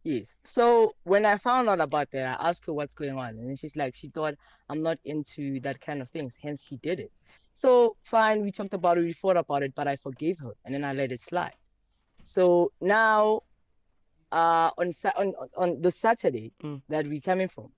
Yes. 0.04 0.34
So 0.42 0.96
when 1.04 1.24
I 1.24 1.36
found 1.36 1.68
out 1.68 1.80
about 1.80 2.10
that, 2.10 2.40
I 2.40 2.48
asked 2.48 2.66
her 2.66 2.72
what's 2.72 2.94
going 2.94 3.16
on. 3.16 3.38
And 3.38 3.56
she's 3.58 3.76
like, 3.76 3.94
she 3.94 4.08
thought 4.08 4.34
I'm 4.68 4.78
not 4.78 4.98
into 5.04 5.60
that 5.60 5.80
kind 5.80 6.02
of 6.02 6.08
things. 6.08 6.36
Hence, 6.42 6.66
she 6.66 6.76
did 6.76 6.98
it. 6.98 7.12
So 7.54 7.96
fine, 8.02 8.42
we 8.42 8.50
talked 8.50 8.74
about 8.74 8.98
it, 8.98 9.02
we 9.02 9.12
thought 9.12 9.36
about 9.36 9.62
it, 9.62 9.74
but 9.74 9.86
I 9.86 9.96
forgave 9.96 10.38
her 10.40 10.52
and 10.64 10.74
then 10.74 10.84
I 10.84 10.92
let 10.92 11.12
it 11.12 11.20
slide. 11.20 11.54
So 12.24 12.72
now, 12.80 13.40
uh, 14.30 14.70
on 14.78 14.90
on 15.16 15.34
on 15.56 15.80
the 15.80 15.90
Saturday 15.90 16.52
Mm. 16.62 16.82
that 16.88 17.06
we 17.06 17.20
coming 17.20 17.48
from, 17.48 17.68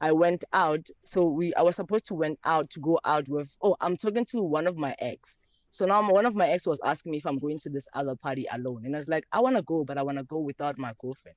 I 0.00 0.12
went 0.12 0.44
out. 0.52 0.86
So 1.04 1.24
we 1.24 1.54
I 1.54 1.62
was 1.62 1.76
supposed 1.76 2.06
to 2.06 2.14
went 2.14 2.38
out 2.44 2.70
to 2.70 2.80
go 2.80 2.98
out 3.04 3.28
with. 3.28 3.56
Oh, 3.62 3.76
I'm 3.80 3.96
talking 3.96 4.24
to 4.26 4.42
one 4.42 4.66
of 4.66 4.76
my 4.76 4.94
ex. 4.98 5.38
So 5.70 5.86
now 5.86 6.08
one 6.10 6.26
of 6.26 6.34
my 6.36 6.48
ex 6.48 6.66
was 6.66 6.80
asking 6.84 7.12
me 7.12 7.18
if 7.18 7.26
I'm 7.26 7.38
going 7.38 7.58
to 7.60 7.70
this 7.70 7.88
other 7.94 8.14
party 8.16 8.46
alone, 8.52 8.84
and 8.84 8.94
I 8.94 8.98
was 8.98 9.08
like, 9.08 9.24
I 9.32 9.40
want 9.40 9.56
to 9.56 9.62
go, 9.62 9.84
but 9.84 9.98
I 9.98 10.02
want 10.02 10.18
to 10.18 10.24
go 10.24 10.38
without 10.38 10.78
my 10.78 10.92
girlfriend. 10.98 11.36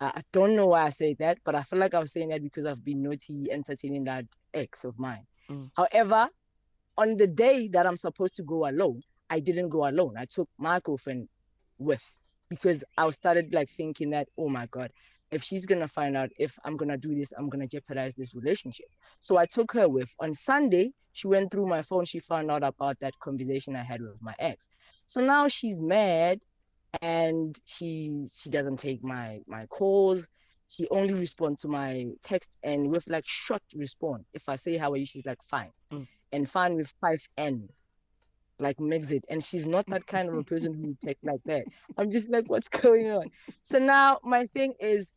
I 0.00 0.06
I 0.06 0.22
don't 0.32 0.56
know 0.56 0.68
why 0.68 0.84
I 0.84 0.88
say 0.90 1.14
that, 1.18 1.38
but 1.44 1.54
I 1.54 1.62
feel 1.62 1.78
like 1.78 1.94
I 1.94 1.98
was 1.98 2.12
saying 2.12 2.30
that 2.30 2.42
because 2.42 2.64
I've 2.66 2.84
been 2.84 3.02
naughty 3.02 3.48
entertaining 3.50 4.04
that 4.04 4.24
ex 4.54 4.84
of 4.84 4.98
mine. 4.98 5.26
Mm. 5.50 5.70
However, 5.76 6.28
on 6.96 7.16
the 7.16 7.26
day 7.26 7.68
that 7.72 7.86
I'm 7.86 7.96
supposed 7.96 8.34
to 8.36 8.42
go 8.42 8.68
alone, 8.68 9.00
I 9.30 9.40
didn't 9.40 9.70
go 9.70 9.88
alone. 9.88 10.14
I 10.16 10.24
took 10.26 10.48
my 10.58 10.80
girlfriend 10.80 11.28
with 11.78 12.02
because 12.48 12.84
I 12.98 13.08
started 13.10 13.54
like 13.54 13.70
thinking 13.70 14.10
that, 14.10 14.28
oh 14.38 14.48
my 14.48 14.66
God, 14.66 14.90
if 15.30 15.42
she's 15.42 15.64
gonna 15.66 15.88
find 15.88 16.16
out 16.16 16.30
if 16.38 16.58
I'm 16.64 16.76
gonna 16.76 16.98
do 16.98 17.14
this, 17.14 17.32
I'm 17.36 17.48
gonna 17.48 17.66
jeopardize 17.66 18.14
this 18.14 18.34
relationship. 18.34 18.86
So 19.20 19.38
I 19.38 19.46
took 19.46 19.72
her 19.72 19.88
with. 19.88 20.14
On 20.20 20.34
Sunday, 20.34 20.92
she 21.12 21.28
went 21.28 21.50
through 21.50 21.66
my 21.66 21.82
phone, 21.82 22.04
she 22.04 22.20
found 22.20 22.50
out 22.50 22.62
about 22.62 22.98
that 23.00 23.18
conversation 23.20 23.74
I 23.76 23.82
had 23.84 24.02
with 24.02 24.20
my 24.20 24.34
ex. 24.38 24.68
So 25.06 25.20
now 25.22 25.48
she's 25.48 25.80
mad 25.80 26.40
and 27.00 27.58
she 27.64 28.26
she 28.34 28.50
doesn't 28.50 28.78
take 28.78 29.02
my 29.02 29.40
my 29.46 29.64
calls 29.66 30.28
she 30.68 30.86
only 30.90 31.14
responds 31.14 31.62
to 31.62 31.68
my 31.68 32.06
text 32.22 32.58
and 32.62 32.90
with 32.90 33.08
like 33.08 33.24
short 33.26 33.62
respond 33.74 34.24
if 34.34 34.48
i 34.48 34.54
say 34.54 34.76
how 34.76 34.92
are 34.92 34.96
you 34.96 35.06
she's 35.06 35.24
like 35.26 35.42
fine 35.42 35.70
Mm. 35.90 36.06
and 36.32 36.48
fine 36.48 36.74
with 36.76 36.88
five 37.00 37.20
n 37.38 37.68
like 38.62 38.80
makes 38.80 39.10
it 39.10 39.24
and 39.28 39.42
she's 39.42 39.66
not 39.66 39.86
that 39.86 40.06
kind 40.06 40.28
of 40.28 40.34
a 40.36 40.42
person 40.52 40.72
who 40.72 40.96
texts 41.00 41.24
like 41.24 41.40
that 41.44 41.64
i'm 41.98 42.10
just 42.10 42.30
like 42.30 42.48
what's 42.48 42.68
going 42.68 43.10
on 43.10 43.30
so 43.62 43.78
now 43.78 44.18
my 44.22 44.44
thing 44.44 44.72
is 44.80 45.12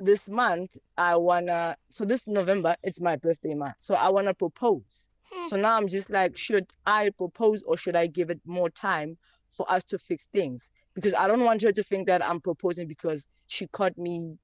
this 0.00 0.28
month 0.28 0.76
I 0.96 1.16
wanna 1.16 1.76
so 1.88 2.04
this 2.04 2.26
November 2.26 2.76
it's 2.82 3.00
my 3.00 3.16
birthday 3.16 3.54
month. 3.54 3.76
So 3.78 3.94
I 3.94 4.08
wanna 4.08 4.34
propose. 4.34 5.08
Hmm. 5.32 5.42
So 5.44 5.56
now 5.56 5.76
I'm 5.76 5.88
just 5.88 6.10
like, 6.10 6.36
should 6.36 6.66
I 6.86 7.10
propose 7.16 7.62
or 7.62 7.76
should 7.76 7.96
I 7.96 8.06
give 8.06 8.30
it 8.30 8.40
more 8.44 8.70
time 8.70 9.16
for 9.50 9.70
us 9.70 9.84
to 9.84 9.98
fix 9.98 10.26
things? 10.26 10.70
Because 10.94 11.14
I 11.14 11.26
don't 11.26 11.44
want 11.44 11.62
her 11.62 11.72
to 11.72 11.82
think 11.82 12.06
that 12.08 12.24
I'm 12.24 12.40
proposing 12.40 12.88
because 12.88 13.26
she 13.46 13.66
caught 13.68 13.96
me 13.96 14.38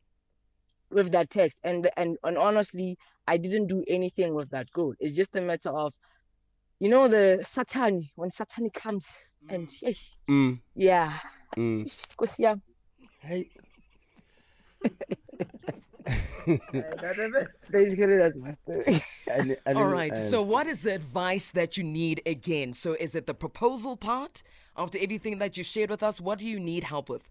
with 0.91 1.13
that 1.13 1.31
text. 1.31 1.61
And 1.65 1.89
and 1.97 2.17
and 2.25 2.39
honestly, 2.39 2.97
I 3.27 3.37
didn't 3.37 3.67
do 3.67 3.85
anything 3.89 4.35
with 4.35 4.51
that 4.51 4.71
goal. 4.73 4.95
It's 5.01 5.17
just 5.17 5.37
a 5.37 5.41
matter 5.41 5.71
of 5.71 5.95
you 6.81 6.89
know 6.89 7.09
the 7.09 7.41
Satan 7.43 8.09
when 8.17 8.31
Satan 8.31 8.71
comes 8.71 9.37
and 9.49 9.69
Mm, 10.29 10.59
yeah, 10.75 11.13
mm. 11.57 11.91
yeah. 12.39 12.55
yami. 12.55 12.61
Hey, 13.21 13.51
basically 17.71 18.17
that's 18.17 18.39
my 18.39 18.53
story. 18.53 18.85
I, 19.31 19.57
I 19.67 19.75
All 19.75 19.83
don't- 19.83 19.93
right. 19.93 20.17
So, 20.17 20.43
what 20.43 20.67
is 20.67 20.83
the 20.83 20.95
advice 20.95 21.51
that 21.53 21.77
you 21.77 21.85
need 21.85 22.23
again? 22.27 22.73
So, 22.73 22.95
is 22.95 23.15
it 23.15 23.27
the 23.27 23.35
proposal 23.35 23.97
part? 23.97 24.43
After 24.77 24.99
everything 24.99 25.39
that 25.39 25.57
you 25.59 25.65
shared 25.65 25.91
with 25.91 26.03
us, 26.03 26.21
what 26.21 26.39
do 26.39 26.47
you 26.47 26.59
need 26.59 26.85
help 26.85 27.09
with? 27.11 27.31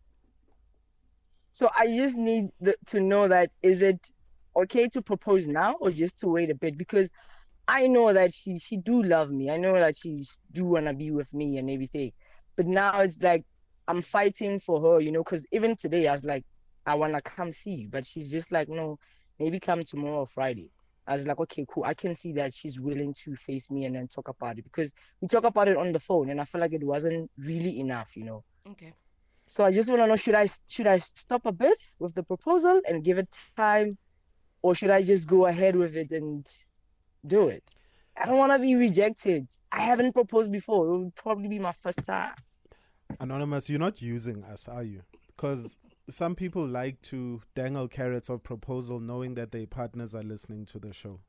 So 1.51 1.69
I 1.75 1.87
just 1.87 2.17
need 2.17 2.45
the, 2.61 2.75
to 2.87 2.99
know 3.01 3.27
that 3.27 3.49
is 3.63 3.81
it 3.81 4.09
okay 4.55 4.87
to 4.89 5.01
propose 5.01 5.47
now 5.47 5.75
or 5.81 5.89
just 5.89 6.17
to 6.19 6.27
wait 6.27 6.49
a 6.51 6.55
bit 6.55 6.77
because 6.77 7.11
I 7.69 7.85
know 7.85 8.11
that 8.11 8.33
she 8.33 8.57
she 8.57 8.77
do 8.77 9.03
love 9.03 9.29
me. 9.29 9.51
I 9.51 9.57
know 9.57 9.73
that 9.75 9.95
she 9.95 10.25
do 10.51 10.65
wanna 10.65 10.91
be 10.91 11.11
with 11.11 11.31
me 11.35 11.59
and 11.59 11.69
everything, 11.69 12.11
but 12.57 12.65
now 12.65 12.99
it's 13.01 13.21
like 13.21 13.45
I'm 13.87 14.01
fighting 14.01 14.59
for 14.59 14.81
her, 14.81 14.99
you 14.99 15.11
know. 15.11 15.23
Because 15.23 15.45
even 15.51 15.75
today 15.75 16.07
I 16.07 16.13
was 16.13 16.25
like, 16.25 16.43
I 16.87 16.95
wanna 16.95 17.21
come 17.21 17.51
see, 17.51 17.75
you. 17.75 17.89
but 17.89 18.05
she's 18.07 18.31
just 18.31 18.51
like, 18.51 18.69
no, 18.69 18.97
maybe 19.37 19.59
come 19.59 19.83
tomorrow 19.83 20.21
or 20.21 20.25
Friday. 20.25 20.71
I 21.05 21.13
was 21.13 21.27
like, 21.27 21.39
okay, 21.39 21.63
cool. 21.69 21.83
I 21.83 21.93
can 21.93 22.15
see 22.15 22.33
that 22.33 22.53
she's 22.53 22.79
willing 22.79 23.13
to 23.23 23.35
face 23.35 23.69
me 23.69 23.85
and 23.85 23.95
then 23.95 24.07
talk 24.07 24.29
about 24.29 24.57
it 24.57 24.63
because 24.63 24.91
we 25.21 25.27
talk 25.27 25.43
about 25.43 25.67
it 25.67 25.77
on 25.77 25.91
the 25.91 25.99
phone, 25.99 26.31
and 26.31 26.41
I 26.41 26.45
feel 26.45 26.61
like 26.61 26.73
it 26.73 26.83
wasn't 26.83 27.29
really 27.37 27.79
enough, 27.79 28.17
you 28.17 28.23
know. 28.23 28.43
Okay. 28.71 28.93
So 29.45 29.63
I 29.63 29.71
just 29.71 29.89
want 29.89 30.01
to 30.01 30.07
know 30.07 30.15
should 30.15 30.33
I 30.33 30.47
should 30.67 30.87
I 30.87 30.97
stop 30.97 31.45
a 31.45 31.51
bit 31.51 31.79
with 31.99 32.15
the 32.15 32.23
proposal 32.23 32.81
and 32.87 33.03
give 33.03 33.19
it 33.19 33.27
time, 33.55 33.95
or 34.63 34.73
should 34.73 34.89
I 34.89 35.03
just 35.03 35.27
go 35.27 35.45
ahead 35.45 35.75
with 35.75 35.95
it 35.95 36.11
and 36.11 36.43
do 37.25 37.49
it? 37.49 37.63
I 38.17 38.25
don't 38.25 38.37
want 38.37 38.51
to 38.51 38.59
be 38.59 38.75
rejected. 38.75 39.47
I 39.71 39.81
haven't 39.81 40.13
proposed 40.13 40.51
before. 40.51 40.85
It 40.87 40.89
will 40.89 41.11
probably 41.15 41.47
be 41.47 41.59
my 41.59 41.71
first 41.71 42.03
time. 42.03 42.33
Anonymous, 43.19 43.69
you're 43.69 43.79
not 43.79 44.01
using 44.01 44.43
us, 44.43 44.67
are 44.67 44.83
you? 44.83 45.01
Because 45.27 45.77
some 46.09 46.35
people 46.35 46.67
like 46.67 47.01
to 47.03 47.41
dangle 47.55 47.87
carrots 47.87 48.29
of 48.29 48.43
proposal 48.43 48.99
knowing 48.99 49.35
that 49.35 49.51
their 49.51 49.67
partners 49.67 50.13
are 50.15 50.23
listening 50.23 50.65
to 50.65 50.79
the 50.79 50.91
show. 50.93 51.19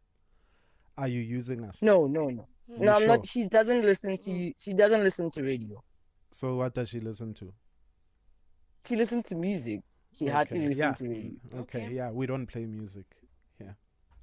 Are 0.99 1.09
you 1.09 1.21
using 1.21 1.65
us? 1.65 1.81
No, 1.81 2.07
no, 2.07 2.29
no, 2.29 2.49
You 2.69 2.85
no. 2.85 2.93
I'm 2.93 2.99
sure? 3.01 3.09
not. 3.09 3.27
She 3.27 3.47
doesn't 3.47 3.83
listen 3.83 4.17
to 4.19 4.31
you. 4.31 4.53
She 4.59 4.75
doesn't 4.75 5.03
listen 5.03 5.31
to 5.31 5.43
radio. 5.43 5.83
So 6.33 6.57
what 6.57 6.75
does 6.75 6.89
she 6.89 7.01
listen 7.01 7.35
to? 7.35 7.53
She 8.87 8.97
listens 8.97 9.29
to 9.29 9.37
music. 9.37 9.81
She 10.17 10.27
hardly 10.27 10.59
Okay, 10.59 10.69
listens 10.69 11.01
yeah. 11.01 11.07
to 11.07 11.13
radio. 11.15 11.31
Okay, 11.61 11.85
Okay. 11.87 11.95
yeah, 11.95 12.11
we 12.11 12.27
don't 12.27 12.47
play 12.47 12.67
music. 12.67 13.07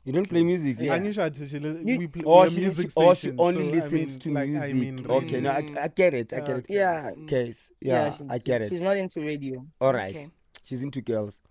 You 0.07 0.13
don't 0.13 0.27
play 0.29 0.41
music. 0.41 0.77
Yeah. 0.79 0.97
Angisha, 0.97 1.25
she 1.49 1.59
li- 1.59 1.81
You- 1.83 1.97
we 1.99 2.07
play 2.07 2.23
Or 2.23 2.43
we're 2.43 2.49
she, 2.49 2.59
music 2.61 2.91
or 2.95 3.13
she 3.13 3.31
only 3.37 3.53
so, 3.53 3.59
I 3.59 3.71
listens 3.75 3.93
mean, 4.11 4.19
to 4.23 4.31
like, 4.37 4.47
music. 4.49 4.69
I 4.69 4.73
mean, 4.73 5.05
okay, 5.17 5.39
no, 5.41 5.49
I. 5.51 5.63
I 5.85 5.87
get 5.89 6.13
it. 6.13 6.31
I 6.33 6.39
get 6.39 6.49
it. 6.49 6.65
Okay. 6.65 6.73
Yeah, 6.75 7.11
Okay, 7.23 7.49
s- 7.49 7.71
yeah, 7.81 8.09
she- 8.11 8.23
I 8.29 8.37
get 8.49 8.61
it. 8.61 8.69
She's 8.69 8.81
not 8.81 8.95
into 8.95 9.19
radio. 9.21 9.65
All 9.81 9.93
right, 9.93 10.15
Okay. 10.15 10.29
she's 10.63 10.81
into 10.81 11.01
girls. 11.01 11.41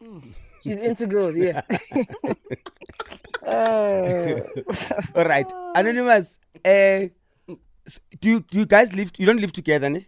She's 0.64 0.76
into 0.76 1.06
girls. 1.06 1.36
Yeah. 1.36 1.62
Uh, 3.46 4.40
All 5.16 5.24
right, 5.24 5.50
anonymous. 5.74 6.38
Uh, 6.64 7.08
do 8.20 8.28
you 8.32 8.40
do 8.50 8.58
you 8.60 8.66
guys 8.66 8.92
live? 8.92 9.10
You 9.18 9.26
don't 9.26 9.40
live 9.40 9.52
together, 9.52 9.88
ne? 9.90 10.06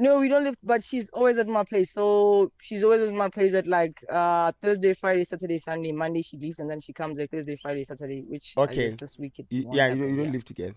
No, 0.00 0.18
we 0.18 0.28
don't 0.30 0.44
live, 0.44 0.54
but 0.62 0.82
she's 0.82 1.10
always 1.10 1.36
at 1.36 1.46
my 1.46 1.62
place. 1.62 1.92
So 1.92 2.50
she's 2.60 2.82
always 2.82 3.02
at 3.06 3.14
my 3.14 3.28
place 3.28 3.52
at 3.54 3.66
like 3.66 4.02
uh 4.10 4.50
Thursday, 4.62 4.94
Friday, 4.94 5.24
Saturday, 5.24 5.58
Sunday. 5.58 5.92
Monday 5.92 6.22
she 6.22 6.38
leaves 6.38 6.58
and 6.58 6.70
then 6.70 6.80
she 6.80 6.94
comes 6.94 7.18
like 7.18 7.30
Thursday, 7.30 7.56
Friday, 7.56 7.84
Saturday, 7.84 8.22
which 8.26 8.54
I 8.56 8.62
Okay. 8.62 8.74
guess 8.88 8.94
this 8.94 9.18
week 9.18 9.34
You- 9.38 9.46
yeah, 9.50 9.64
you, 9.72 9.78
happen, 9.80 9.98
don't- 10.00 10.10
you 10.10 10.16
don't 10.16 10.24
yeah. 10.26 10.32
live 10.32 10.44
together. 10.44 10.74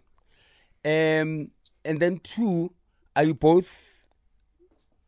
Um, 0.86 1.52
and 1.86 2.00
then 2.02 2.20
two, 2.20 2.74
are 3.16 3.24
you 3.24 3.34
both? 3.34 3.90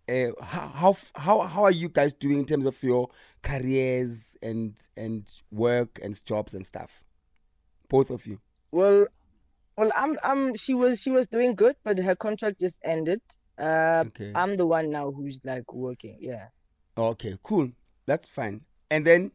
Uh, 0.08 0.32
how 0.42 0.68
how 0.68 0.98
how 1.16 1.40
how 1.42 1.64
are 1.64 1.72
you 1.72 1.90
guys 1.90 2.14
doing 2.14 2.40
in 2.40 2.46
terms 2.46 2.66
of 2.68 2.82
your 2.84 3.10
careers 3.42 4.38
and 4.42 4.76
and 4.96 5.24
work 5.52 6.00
and 6.02 6.24
jobs 6.26 6.54
and 6.54 6.66
stuff? 6.66 7.04
Both 7.90 8.12
of 8.12 8.26
you. 8.26 8.40
Well, 8.72 9.08
well, 9.78 9.92
I'm 9.96 10.18
I'm 10.24 10.56
she 10.56 10.74
was 10.74 11.02
she 11.02 11.12
was 11.12 11.28
doing 11.28 11.56
good, 11.56 11.76
but 11.84 11.98
her 11.98 12.16
contract 12.16 12.60
just 12.62 12.80
ended. 12.86 13.20
Uh, 13.58 14.04
Okay. 14.08 14.32
I'm 14.36 14.56
the 14.56 14.66
one 14.66 14.90
now 14.92 15.12
who's 15.12 15.40
like 15.46 15.74
working. 15.74 16.18
Yeah, 16.20 16.48
Okay, 16.98 17.38
cool. 17.44 17.72
That's 18.06 18.28
fine. 18.28 18.62
And 18.92 19.06
then, 19.06 19.32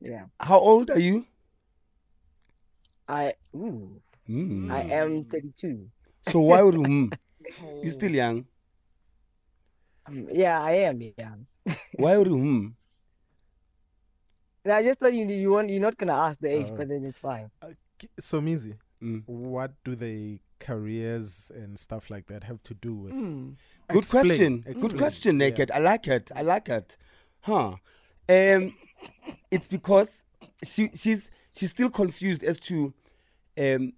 yeah. 0.00 0.26
how 0.40 0.58
old 0.58 0.90
are 0.90 0.98
you? 0.98 1.26
I 3.08 3.34
ooh, 3.54 4.00
Mm. 4.28 4.70
I 4.70 4.82
am 4.82 5.22
32. 5.22 5.88
So 6.28 6.40
why 6.40 6.60
would 6.62 6.74
mm, 6.76 7.12
you're 7.82 7.92
still 7.92 8.12
young? 8.14 8.44
Um, 10.06 10.28
yeah, 10.32 10.60
I 10.60 10.72
am. 10.88 11.00
Yeah. 11.00 11.34
Why 11.96 12.16
would 12.18 12.28
mm? 12.32 12.72
I 14.68 14.82
just 14.82 14.98
thought 15.00 15.14
you 15.14 15.24
you 15.26 15.50
want 15.50 15.70
you're 15.70 15.80
not 15.80 15.96
gonna 15.96 16.12
ask 16.16 16.40
the 16.40 16.48
age, 16.52 16.66
Oh. 16.70 16.76
but 16.76 16.88
then 16.88 17.04
it's 17.04 17.20
fine. 17.20 17.50
Uh, 17.62 17.72
Somizi, 18.20 18.76
Mm. 19.02 19.22
what 19.26 19.72
do 19.84 19.96
they 19.96 20.40
careers 20.58 21.50
and 21.54 21.78
stuff 21.78 22.10
like 22.10 22.26
that 22.26 22.44
have 22.44 22.62
to 22.64 22.74
do 22.74 22.94
with? 22.94 23.12
Mm. 23.12 23.56
Good 23.88 23.98
Explain, 23.98 24.26
question. 24.26 24.60
Good 24.60 24.70
explain. 24.72 24.98
question, 24.98 25.40
Yeah. 25.40 25.46
Naked. 25.48 25.70
I 25.70 25.78
like 25.78 26.08
it. 26.08 26.30
I 26.34 26.42
like 26.42 26.68
it. 26.68 26.96
Huh. 27.40 27.76
Um, 28.28 28.74
it's 29.50 29.66
because 29.68 30.22
she 30.64 30.90
she's 30.94 31.38
she's 31.56 31.70
still 31.70 31.88
confused 31.90 32.42
as 32.42 32.60
to 32.60 32.92
um 33.58 33.92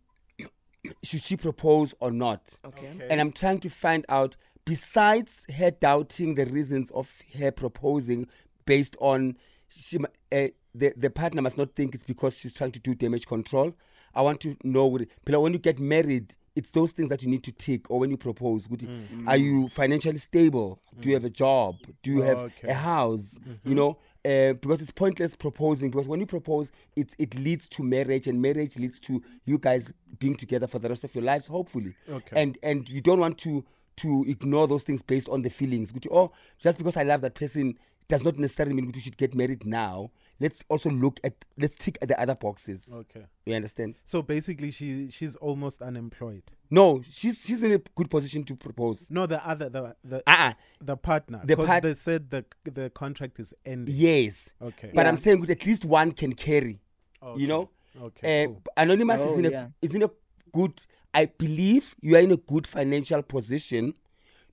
should 1.03 1.23
she 1.23 1.37
propose 1.37 1.95
or 2.01 2.11
not. 2.11 2.57
Okay. 2.65 2.91
And 3.11 3.21
I'm 3.21 3.33
trying 3.33 3.61
to 3.61 3.69
find 3.69 4.05
out 4.09 4.37
besides 4.65 5.45
her 5.57 5.71
doubting 5.71 6.35
the 6.37 6.47
reasons 6.47 6.91
of 6.93 7.13
her 7.39 7.51
proposing 7.51 8.29
based 8.67 8.97
on 9.01 9.37
she 9.69 9.99
uh, 9.99 10.49
the 10.75 10.93
the 10.97 11.11
partner 11.11 11.43
must 11.43 11.59
not 11.59 11.75
think 11.75 11.95
it's 11.95 12.05
because 12.05 12.37
she's 12.37 12.55
trying 12.55 12.73
to 12.73 12.79
do 12.81 12.95
damage 12.95 13.27
control. 13.27 13.75
I 14.15 14.23
want 14.23 14.41
to 14.41 14.57
know 14.65 14.87
what 14.87 15.07
when 15.27 15.53
you 15.53 15.59
get 15.59 15.79
married, 15.79 16.35
it's 16.57 16.73
those 16.73 16.93
things 16.93 17.09
that 17.11 17.23
you 17.23 17.29
need 17.29 17.45
to 17.45 17.53
tick 17.53 17.91
or 17.91 17.99
when 18.01 18.11
you 18.11 18.17
propose. 18.17 18.69
Would 18.69 18.83
you- 18.83 18.89
mm. 18.89 19.07
mm. 19.09 19.29
Are 19.29 19.37
you 19.37 19.69
financially 19.69 20.19
stable? 20.19 20.81
Do 21.01 21.09
you 21.09 21.13
mm. 21.15 21.19
have 21.19 21.25
a 21.25 21.31
job? 21.31 21.77
Do 22.03 22.11
you 22.11 22.23
have 22.23 22.39
Okay. 22.39 22.69
a 22.69 22.75
house? 22.75 23.39
Mm-hmm. 23.41 23.69
You 23.69 23.75
know, 23.75 23.99
uh, 24.25 24.53
because 24.55 24.83
it's 24.83 24.91
pointless 24.91 25.35
proposing 25.37 25.91
because 25.91 26.09
when 26.09 26.21
you 26.21 26.27
propose, 26.27 26.71
it 26.97 27.15
it 27.19 27.39
leads 27.39 27.69
to 27.71 27.83
marriage 27.83 28.27
and 28.27 28.43
marriage 28.43 28.77
leads 28.77 28.99
to 29.01 29.23
you 29.45 29.59
guys 29.59 29.93
being 30.19 30.35
together 30.35 30.67
for 30.67 30.79
the 30.79 30.89
rest 30.89 31.05
of 31.05 31.15
your 31.15 31.25
lives, 31.25 31.47
hopefully 31.47 31.95
Okay. 32.09 32.41
and 32.43 32.59
and 32.63 32.89
you 32.89 33.01
don't 33.01 33.21
want 33.21 33.39
to 33.39 33.65
to 33.97 34.25
ignore 34.29 34.67
those 34.67 34.83
things 34.85 35.03
based 35.03 35.29
on 35.29 35.43
the 35.43 35.51
feelings 35.51 35.93
Ukuthi, 35.93 36.09
oh 36.11 36.33
just 36.59 36.79
because 36.79 36.97
i 36.97 37.03
love 37.03 37.21
that 37.21 37.35
person 37.35 37.77
does 38.09 38.25
not 38.25 38.39
necessarily 38.39 38.75
mean 38.75 38.91
we 38.95 39.01
should 39.01 39.17
get 39.19 39.35
married 39.35 39.67
now 39.67 40.11
let's 40.41 40.65
also 40.69 40.91
look 40.91 41.21
at 41.23 41.35
let's 41.59 41.77
tick 41.77 41.99
at 42.03 42.09
the 42.09 42.21
other 42.21 42.35
boxes 42.35 42.89
Okay. 42.93 43.25
you 43.47 43.55
understand 43.55 43.95
So 44.07 44.23
basically, 44.23 44.71
she 44.71 45.09
she's 45.11 45.37
almost 45.37 45.83
unemployed. 45.83 46.43
no 46.71 47.03
she's 47.11 47.39
she's 47.41 47.63
in 47.63 47.73
a 47.73 47.79
good 47.95 48.11
position 48.11 48.45
to 48.45 48.57
propose 48.57 49.07
No, 49.11 49.27
the 49.27 49.47
other 49.47 49.69
the 49.69 49.95
the 50.05 50.23
ah 50.27 50.55
the 50.81 50.97
partner. 50.97 51.41
The 51.41 51.47
Because 51.47 51.69
part- 51.69 51.83
they 51.83 51.95
said 51.95 52.31
the 52.31 52.45
the 52.65 52.91
contract 52.91 53.39
is 53.41 53.55
ending. 53.67 53.95
yes 53.95 54.51
Okay. 54.63 54.91
but 54.95 55.07
i'm 55.07 55.17
saying 55.17 55.41
that 55.43 55.51
at 55.51 55.67
least 55.67 55.85
one 55.85 56.11
can 56.13 56.33
carry 56.33 56.81
okay. 57.23 57.41
you 57.41 57.47
know 57.49 57.69
Okay. 58.03 58.45
uh, 58.45 58.47
cool. 58.47 58.63
anonymous 58.77 59.21
is 59.21 59.33
Oh, 59.35 59.39
in 59.41 59.45
a 59.47 59.51
yeah. 59.51 59.67
is 59.83 59.95
in 59.95 60.03
a 60.05 60.11
good 60.53 60.81
i 61.13 61.27
believe 61.27 61.97
you 62.01 62.15
are 62.17 62.21
in 62.21 62.31
a 62.31 62.37
good 62.37 62.67
financial 62.67 63.21
position 63.23 63.95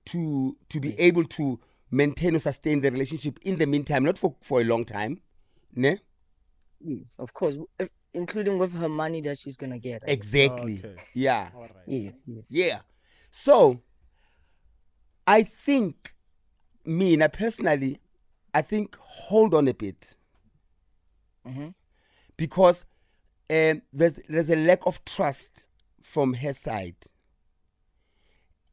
to 0.06 0.56
to 0.68 0.80
be 0.80 0.98
able 0.98 1.24
to 1.24 1.58
maintain 1.90 2.34
or 2.36 2.40
sustain 2.40 2.80
the 2.80 2.90
relationship 2.90 3.38
in 3.42 3.56
the 3.56 3.66
meantime 3.66 4.02
not 4.04 4.18
for 4.18 4.34
for 4.42 4.60
a 4.60 4.64
long 4.64 4.84
time 4.84 5.20
ne 5.74 5.98
Yes, 6.80 7.16
of 7.18 7.32
course, 7.34 7.56
uh, 7.80 7.86
including 8.14 8.56
with 8.58 8.72
her 8.74 8.88
money 8.88 9.20
that 9.22 9.36
she's 9.36 9.56
gonna 9.56 9.78
get. 9.78 10.02
I 10.04 10.06
guess. 10.06 10.16
exactly 10.16 10.78
Okay. 10.84 10.94
yeah 11.14 11.50
All 11.54 11.62
right. 11.62 11.70
Yes, 11.86 12.22
yes. 12.26 12.50
yeah 12.52 12.80
so 13.30 13.80
i 15.26 15.42
think 15.42 16.14
me 16.84 17.16
now 17.16 17.28
personally 17.28 18.00
i 18.54 18.62
think 18.62 18.96
hold 19.00 19.54
on 19.54 19.68
a 19.68 19.74
bit 19.74 20.14
Mhm. 21.46 21.74
because 22.36 22.84
um, 23.50 23.82
there's 23.92 24.20
there's 24.28 24.50
a 24.50 24.56
lack 24.56 24.86
of 24.86 25.02
trust 25.06 25.66
from 26.02 26.34
her 26.34 26.52
side. 26.52 26.96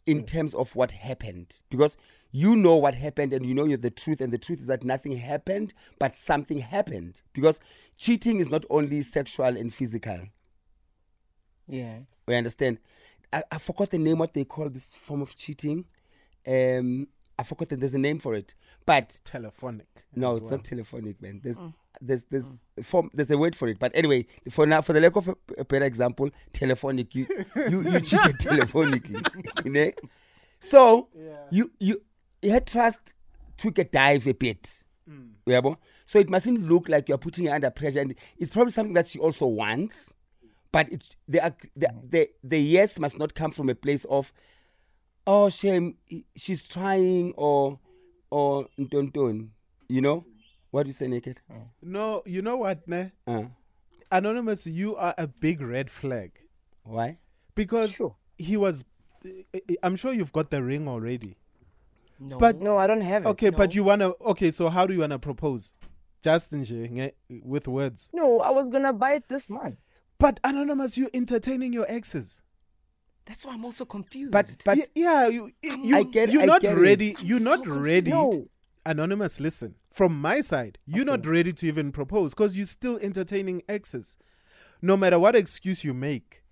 In 0.06 0.24
terms 0.24 0.54
of 0.54 0.76
what 0.76 0.92
happened. 0.92 1.58
Because 1.70 1.98
you 2.32 2.56
know 2.56 2.76
what 2.76 2.94
happened 2.94 3.34
and 3.34 3.46
you 3.46 3.54
know 3.54 3.66
you're 3.66 3.78
the 3.78 3.90
truth 3.90 4.20
and 4.22 4.32
the 4.32 4.38
truth 4.38 4.60
is 4.60 4.68
that 4.68 4.84
nothing 4.84 5.14
happened 5.14 5.74
but 6.00 6.16
something 6.16 6.60
happened. 6.60 7.22
Because 7.34 7.60
cheating 7.98 8.40
is 8.40 8.50
not 8.50 8.66
only 8.70 9.02
sexual 9.02 9.46
and 9.46 9.74
physical. 9.74 10.20
Yeah. 11.68 12.00
we 12.28 12.36
understand. 12.36 12.80
I, 13.34 13.44
I 13.52 13.58
forgot 13.58 13.90
the 13.90 13.98
name 13.98 14.20
what 14.20 14.34
they 14.34 14.44
call 14.44 14.70
this 14.70 14.90
form 14.90 15.22
of 15.22 15.36
cheating. 15.36 15.86
Um 16.48 17.08
i 17.38 17.44
forgot 17.44 17.68
that 17.70 17.80
there's 17.82 17.94
a 17.96 18.00
name 18.00 18.20
for 18.20 18.36
it. 18.36 18.54
But 18.86 19.20
Telephonic. 19.26 19.88
no 20.16 20.32
it's 20.32 20.42
well. 20.42 20.52
not 20.52 20.64
telephonic 20.64 21.22
man. 21.22 21.42
There's 21.44 21.58
there's 22.02 22.26
there's 22.26 22.46
mm. 22.46 22.60
a 22.78 22.84
form 22.84 23.10
there's 23.14 23.32
a 23.32 23.38
word 23.38 23.56
for 23.56 23.68
it. 23.68 23.80
But 23.80 23.92
anyway 23.96 24.28
for 24.50 24.66
now 24.66 24.82
for 24.82 24.94
the 24.94 25.00
lack 25.00 25.16
of 25.16 25.28
a, 25.28 25.36
a 25.58 25.66
better 25.66 25.86
example 25.86 26.30
telephonic. 26.54 27.16
You 27.16 27.28
you 27.70 27.82
you 27.82 28.00
cheated 28.02 28.40
telephonically 28.40 29.66
you 29.66 29.72
know? 29.72 29.92
So 30.60 31.10
you 31.52 31.72
you 31.80 32.02
her 32.44 32.60
trust 32.60 33.14
took 33.58 33.78
a 33.80 33.84
dive 33.84 34.28
a 34.28 34.34
bit 34.34 34.84
mm. 35.10 35.30
yabo 35.48 35.78
so 36.06 36.20
it 36.20 36.30
mustn't 36.30 36.68
look 36.68 36.90
like 36.90 37.10
you're 37.10 37.18
putting 37.18 37.46
her 37.46 37.54
under 37.54 37.72
pressure 37.72 38.00
and 38.00 38.16
it's 38.38 38.52
probably 38.52 38.72
something 38.72 38.94
that 38.94 39.08
she 39.08 39.20
also 39.20 39.46
wants 39.46 40.14
but 40.72 40.92
it's 40.92 41.16
the 41.28 41.54
the, 41.76 41.88
mm. 41.88 42.12
the 42.12 42.30
the 42.44 42.60
yes 42.60 43.00
must 43.00 43.18
not 43.18 43.34
come 43.34 43.52
from 43.52 43.70
a 43.70 43.76
place 43.76 44.06
of 44.06 44.34
oh 45.26 45.50
shame 45.50 45.96
she's 46.36 46.68
trying 46.68 47.34
or 47.38 47.80
or 48.30 48.68
don't 48.90 49.50
you 49.88 50.02
know 50.02 50.26
what 50.76 50.84
do 50.84 50.90
you 50.90 50.94
say 50.94 51.08
naked 51.08 51.40
No, 51.82 52.22
you 52.26 52.42
know 52.42 52.58
what, 52.58 52.86
ne? 52.88 53.12
uh, 53.28 53.44
Anonymous, 54.12 54.68
you 54.68 54.96
are 54.98 55.14
a 55.18 55.28
big 55.28 55.62
red 55.62 55.90
flag 55.90 56.32
why 56.84 57.18
because 57.56 57.92
Sure. 57.92 58.16
he 58.38 58.58
was. 58.58 58.84
I'm 59.82 59.96
sure 59.96 60.14
you've 60.14 60.32
got 60.34 60.52
the 60.52 60.62
ring 60.62 60.88
already. 60.88 61.38
No. 62.20 62.38
But- 62.38 62.62
No, 62.62 62.78
I 62.78 62.88
don't 62.88 63.02
have 63.02 63.26
it. 63.26 63.30
Okay, 63.30 63.50
but 63.50 63.74
you 63.74 63.84
wanna. 63.84 64.10
Okay, 64.34 64.52
so 64.52 64.70
how 64.70 64.86
do 64.86 64.94
you 64.94 65.00
wanna 65.00 65.18
propose? 65.20 65.74
Just 66.22 66.54
in 66.54 67.12
with 67.44 67.68
words. 67.68 68.10
No, 68.14 68.40
I 68.42 68.50
was 68.52 68.70
gonna 68.70 68.94
buy 68.94 69.14
it 69.14 69.28
this 69.28 69.50
month. 69.50 69.78
But 70.20 70.40
anonymous, 70.44 70.98
you 70.98 71.10
entertaining 71.14 71.74
your 71.74 71.86
exes. 71.90 72.42
That's 73.26 73.46
why 73.46 73.54
I'm 73.54 73.66
also 73.66 73.86
confused. 73.86 74.32
but 74.32 74.46
but 74.66 74.78
yeah, 74.96 75.28
you, 75.28 75.52
you 75.64 75.96
I 75.98 76.04
get- 76.04 76.30
you're 76.32 76.44
I 76.44 76.46
not 76.46 76.62
get 76.62 76.78
ready. 76.78 77.16
I'm 77.18 77.26
You're 77.26 77.40
so 77.40 77.46
not 77.52 77.64
confused. 77.64 77.86
ready. 77.86 78.12
No. 78.12 78.48
Anonymous, 78.86 79.40
listen. 79.40 79.76
From 79.90 80.20
my 80.20 80.42
side, 80.42 80.78
you're 80.86 81.06
not 81.06 81.26
ready 81.26 81.52
to 81.54 81.66
even 81.68 81.92
propose 81.92 82.34
because 82.34 82.56
you're 82.56 82.66
still 82.68 82.98
entertaining 83.02 83.64
exes. 83.68 84.18
No 84.82 84.96
matter 84.96 85.18
what 85.18 85.36
excuse 85.36 85.84
you 85.84 85.94
make, 85.94 86.44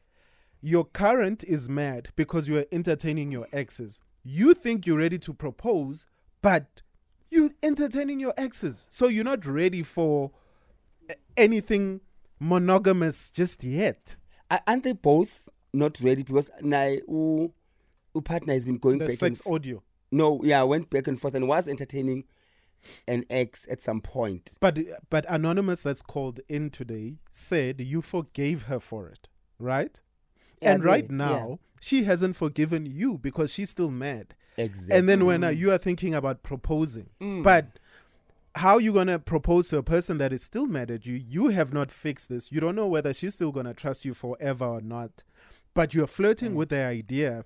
your 0.61 0.85
current 0.85 1.43
is 1.43 1.69
mad 1.69 2.09
because 2.15 2.47
you 2.47 2.57
are 2.57 2.65
entertaining 2.71 3.31
your 3.31 3.47
exes. 3.53 3.99
You 4.23 4.53
think 4.53 4.87
you're 4.87 4.97
ready 4.97 5.19
to 5.19 5.33
propose, 5.33 6.05
but 6.41 6.81
you're 7.29 7.51
entertaining 7.61 8.19
your 8.19 8.33
exes. 8.37 8.87
So 8.89 9.07
you're 9.07 9.23
not 9.25 9.45
ready 9.45 9.83
for 9.83 10.31
eh, 11.09 11.15
anything 11.37 12.01
monogamous 12.39 13.29
just 13.29 13.63
yet. 13.63 14.15
aren't 14.67 14.83
they 14.83 14.93
both 14.93 15.49
not 15.73 15.99
ready 15.99 16.23
because 16.23 16.49
u 16.61 17.53
partner 18.23 18.53
has 18.53 18.65
been 18.65 18.77
going 18.77 18.99
The 18.99 19.05
back 19.05 19.15
sex 19.15 19.41
and 19.45 19.53
audio. 19.53 19.83
No 20.13 20.41
yeah 20.43 20.61
I 20.61 20.63
went 20.63 20.89
back 20.89 21.07
and 21.07 21.19
forth 21.19 21.35
and 21.35 21.47
was 21.47 21.67
entertaining 21.67 22.25
an 23.07 23.25
ex 23.29 23.65
at 23.69 23.81
some 23.81 24.01
point 24.01 24.57
But 24.59 24.77
but 25.09 25.25
anonymous 25.29 25.83
that's 25.83 26.01
called 26.01 26.39
in 26.49 26.69
today 26.69 27.15
said 27.31 27.81
you 27.81 28.01
forgave 28.01 28.63
her 28.63 28.79
for 28.79 29.07
it, 29.07 29.29
right? 29.59 29.99
Yeah, 30.61 30.73
and 30.73 30.83
right 30.83 31.09
now 31.09 31.47
yeah. 31.49 31.55
she 31.81 32.03
hasn't 32.03 32.35
forgiven 32.35 32.85
you 32.85 33.17
because 33.17 33.51
she's 33.53 33.69
still 33.69 33.91
mad. 33.91 34.35
exactly 34.57 34.97
And 34.97 35.09
then 35.09 35.25
when 35.25 35.43
uh, 35.43 35.49
you 35.49 35.71
are 35.71 35.77
thinking 35.77 36.13
about 36.13 36.43
proposing, 36.43 37.09
but 37.43 37.79
how 38.55 38.77
you 38.77 38.93
gonna 38.93 39.19
propose 39.19 39.69
to 39.69 39.77
a 39.77 39.83
person 39.83 40.17
that 40.19 40.31
is 40.31 40.43
still 40.43 40.67
mad 40.67 40.91
at 40.91 41.05
you? 41.05 41.15
You 41.15 41.47
have 41.49 41.73
not 41.73 41.91
fixed 41.91 42.29
this. 42.29 42.51
You 42.51 42.59
don't 42.59 42.75
know 42.75 42.87
whether 42.87 43.11
she's 43.13 43.33
still 43.33 43.51
gonna 43.51 43.73
trust 43.73 44.05
you 44.05 44.13
forever 44.13 44.65
or 44.65 44.81
not. 44.81 45.23
But 45.73 45.95
you're 45.95 46.07
flirting 46.07 46.53
with 46.53 46.69
the 46.69 46.83
idea. 46.83 47.45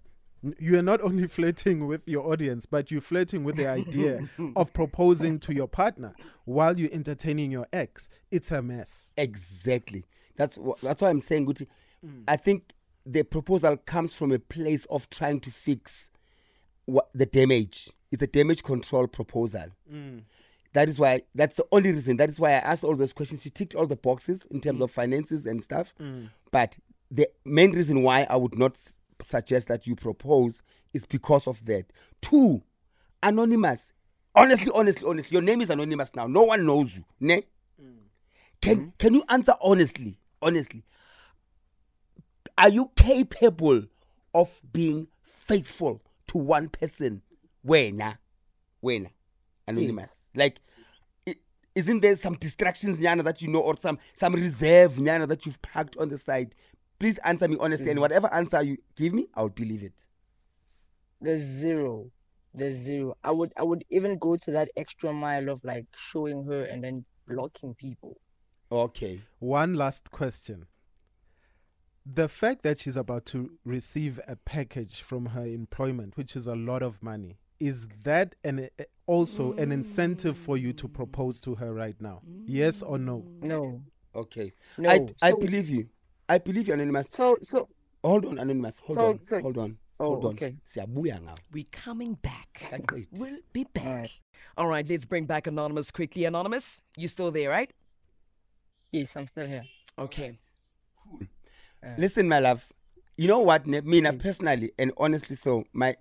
You 0.60 0.78
are 0.78 0.84
not 0.84 1.02
only 1.02 1.28
flirting 1.28 1.88
with 1.88 2.08
your 2.08 2.32
audience, 2.32 2.66
but 2.66 2.92
you're 2.92 3.02
flirting 3.02 3.44
with 3.44 3.56
the 3.56 3.68
idea 3.68 4.30
of 4.56 4.74
proposing 4.74 5.40
to 5.40 5.54
your 5.54 5.68
partner 5.68 6.14
while 6.46 6.78
you're 6.80 6.92
entertaining 6.92 7.52
your 7.52 7.68
ex. 7.74 8.10
It's 8.32 8.52
a 8.52 8.62
mess. 8.62 9.14
Exactly. 9.18 10.06
That's 10.36 10.56
wh- 10.56 10.80
that's 10.82 11.02
why 11.02 11.10
I'm 11.10 11.20
saying, 11.20 11.48
Guti. 11.48 11.68
Mm. 12.06 12.24
I 12.28 12.38
think 12.38 12.74
the 13.06 13.24
proposal 13.24 13.78
comes 13.78 14.14
from 14.14 14.32
a 14.32 14.40
place 14.40 14.86
of 14.86 15.10
trying 15.10 15.40
to 15.42 15.52
fix 15.52 16.10
what 16.86 17.10
the 17.14 17.26
damage. 17.26 17.90
It's 18.12 18.22
a 18.22 18.28
damage 18.28 18.64
control 18.64 19.08
proposal. 19.08 19.66
Mm. 19.92 20.24
That 20.74 20.90
is 20.90 21.00
why. 21.00 21.24
That's 21.34 21.56
the 21.56 21.66
only 21.72 21.92
reason. 21.92 22.18
That 22.18 22.30
is 22.30 22.40
why 22.40 22.52
I 22.52 22.60
asked 22.60 22.84
all 22.84 22.96
those 22.96 23.14
questions. 23.14 23.42
She 23.42 23.50
ticked 23.50 23.74
all 23.74 23.88
the 23.88 23.96
boxes 23.96 24.46
in 24.52 24.62
terms 24.62 24.80
mm. 24.80 24.84
of 24.84 24.92
finances 24.92 25.46
and 25.46 25.62
stuff. 25.62 25.94
But 26.52 26.78
the 27.10 27.30
main 27.46 27.72
reason 27.72 28.04
why 28.04 28.28
I 28.30 28.36
would 28.36 28.58
not 28.58 28.78
suggest 29.22 29.68
that 29.68 29.88
you 29.88 29.96
propose 29.96 30.62
is 30.94 31.06
because 31.06 31.48
of 31.48 31.64
that. 31.66 31.86
Two, 32.22 32.62
anonymous. 33.24 33.94
Honestly, 34.36 34.72
honestly, 34.74 35.08
honestly, 35.08 35.36
your 35.36 35.42
name 35.42 35.62
is 35.62 35.70
anonymous 35.70 36.16
now. 36.16 36.28
No 36.28 36.44
one 36.44 36.66
knows 36.66 36.96
you. 36.96 37.04
Ne? 37.20 37.42
Mm. 37.82 37.96
Can 38.62 38.78
mm-hmm. 38.78 38.90
can 39.00 39.14
you 39.16 39.24
answer 39.30 39.54
honestly? 39.62 40.20
Honestly, 40.42 40.84
are 42.58 42.70
you 42.70 42.92
capable 42.96 43.84
of 44.36 44.62
being 44.72 45.08
faithful 45.24 46.02
to 46.28 46.38
one 46.38 46.70
person? 46.70 47.24
When? 47.64 48.04
When? 48.82 49.10
anonymous. 49.68 50.18
Like, 50.36 50.60
isn't 51.76 52.00
there 52.02 52.16
some 52.16 52.36
distractions, 52.36 53.00
Nyana, 53.00 53.24
that 53.24 53.42
you 53.42 53.50
know, 53.50 53.60
or 53.60 53.78
some 53.78 54.00
some 54.16 54.34
reserve, 54.34 54.94
Nyana, 54.96 55.28
that 55.28 55.46
you've 55.46 55.62
packed 55.62 55.98
on 55.98 56.10
the 56.10 56.18
side? 56.18 56.56
Please 57.00 57.18
answer 57.20 57.48
me 57.48 57.58
honestly, 57.60 57.92
and 57.92 58.00
whatever 58.00 58.32
answer 58.34 58.62
you 58.64 58.78
give 58.96 59.14
me, 59.14 59.28
I'll 59.36 59.50
believe 59.50 59.84
it. 59.84 59.94
There's 61.22 61.42
zero. 61.42 62.10
There's 62.54 62.76
zero. 62.76 63.16
I 63.24 63.32
would 63.32 63.54
I 63.58 63.64
would 63.64 63.84
even 63.90 64.18
go 64.18 64.36
to 64.36 64.52
that 64.52 64.70
extra 64.76 65.14
mile 65.14 65.50
of 65.50 65.64
like 65.64 65.86
showing 65.96 66.44
her 66.46 66.64
and 66.66 66.84
then 66.84 67.06
blocking 67.28 67.76
people. 67.76 68.18
Okay. 68.72 69.22
One 69.40 69.76
last 69.76 70.12
question. 70.12 70.66
The 72.06 72.28
fact 72.30 72.64
that 72.64 72.80
she's 72.80 72.98
about 72.98 73.26
to 73.28 73.52
receive 73.66 74.20
a 74.28 74.36
package 74.38 75.02
from 75.02 75.28
her 75.28 75.46
employment, 75.46 76.16
which 76.18 76.36
is 76.36 76.48
a 76.48 76.56
lot 76.56 76.82
of 76.82 77.04
money, 77.04 77.38
is 77.60 77.88
that 78.06 78.36
an 78.44 78.70
uh, 78.80 78.84
also 79.08 79.54
an 79.54 79.72
incentive 79.72 80.38
for 80.38 80.58
you 80.58 80.74
to 80.74 80.88
propose 80.88 81.40
to 81.42 81.56
her 81.56 81.74
right 81.74 82.00
now? 82.02 82.22
Yes 82.46 82.82
or 82.82 82.98
no? 82.98 83.24
No. 83.42 83.82
Okay. 84.16 84.54
No. 84.78 84.90
I 84.90 85.08
I 85.22 85.30
So- 85.32 85.38
believe 85.38 85.70
you. 85.70 85.88
I 86.30 86.38
believe 86.40 86.68
you, 86.68 86.74
anonymous. 86.74 87.08
So 87.10 87.38
so 87.42 87.68
Hold 88.04 88.26
on, 88.26 88.34
anonymous. 88.40 88.80
Hold 88.80 88.94
So- 88.94 89.06
on. 89.08 89.20
so- 89.20 89.42
hold 89.42 89.58
on. 89.58 89.78
Oh, 90.00 90.06
hold 90.06 90.26
on. 90.26 90.32
okay. 90.34 90.54
Siyabuya 90.68 91.20
ngawe. 91.22 91.38
We're 91.52 91.66
coming 91.72 92.14
back. 92.22 92.70
We'll 93.12 93.40
be 93.54 93.64
back. 93.74 93.86
All 93.88 93.96
right. 93.96 94.12
All 94.58 94.68
right, 94.68 94.88
let's 94.90 95.06
bring 95.06 95.26
back 95.26 95.48
Anonymous 95.48 95.90
quickly. 95.92 96.26
Anonymous, 96.26 96.82
you 96.96 97.08
still 97.08 97.32
there, 97.32 97.50
right? 97.50 97.72
yes, 98.92 99.16
I'm 99.16 99.28
still 99.28 99.46
here. 99.48 99.64
Okay. 100.00 100.38
Listen, 101.98 102.28
my 102.28 102.40
love. 102.40 102.72
You 103.18 103.28
know 103.28 103.40
what? 103.40 103.66
Ne- 103.68 103.82
Mina 103.82 104.14
personally 104.14 104.72
and 104.78 104.92
honestly, 104.98 105.36
so 105.36 105.64
my, 105.74 105.96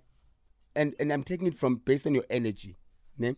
and 0.75 0.93
and 0.99 1.11
I'm 1.11 1.23
taking 1.23 1.47
it 1.47 1.57
from 1.57 1.75
based 1.77 2.05
on 2.07 2.13
your 2.15 2.25
energy. 2.29 2.75
Ne? 3.17 3.35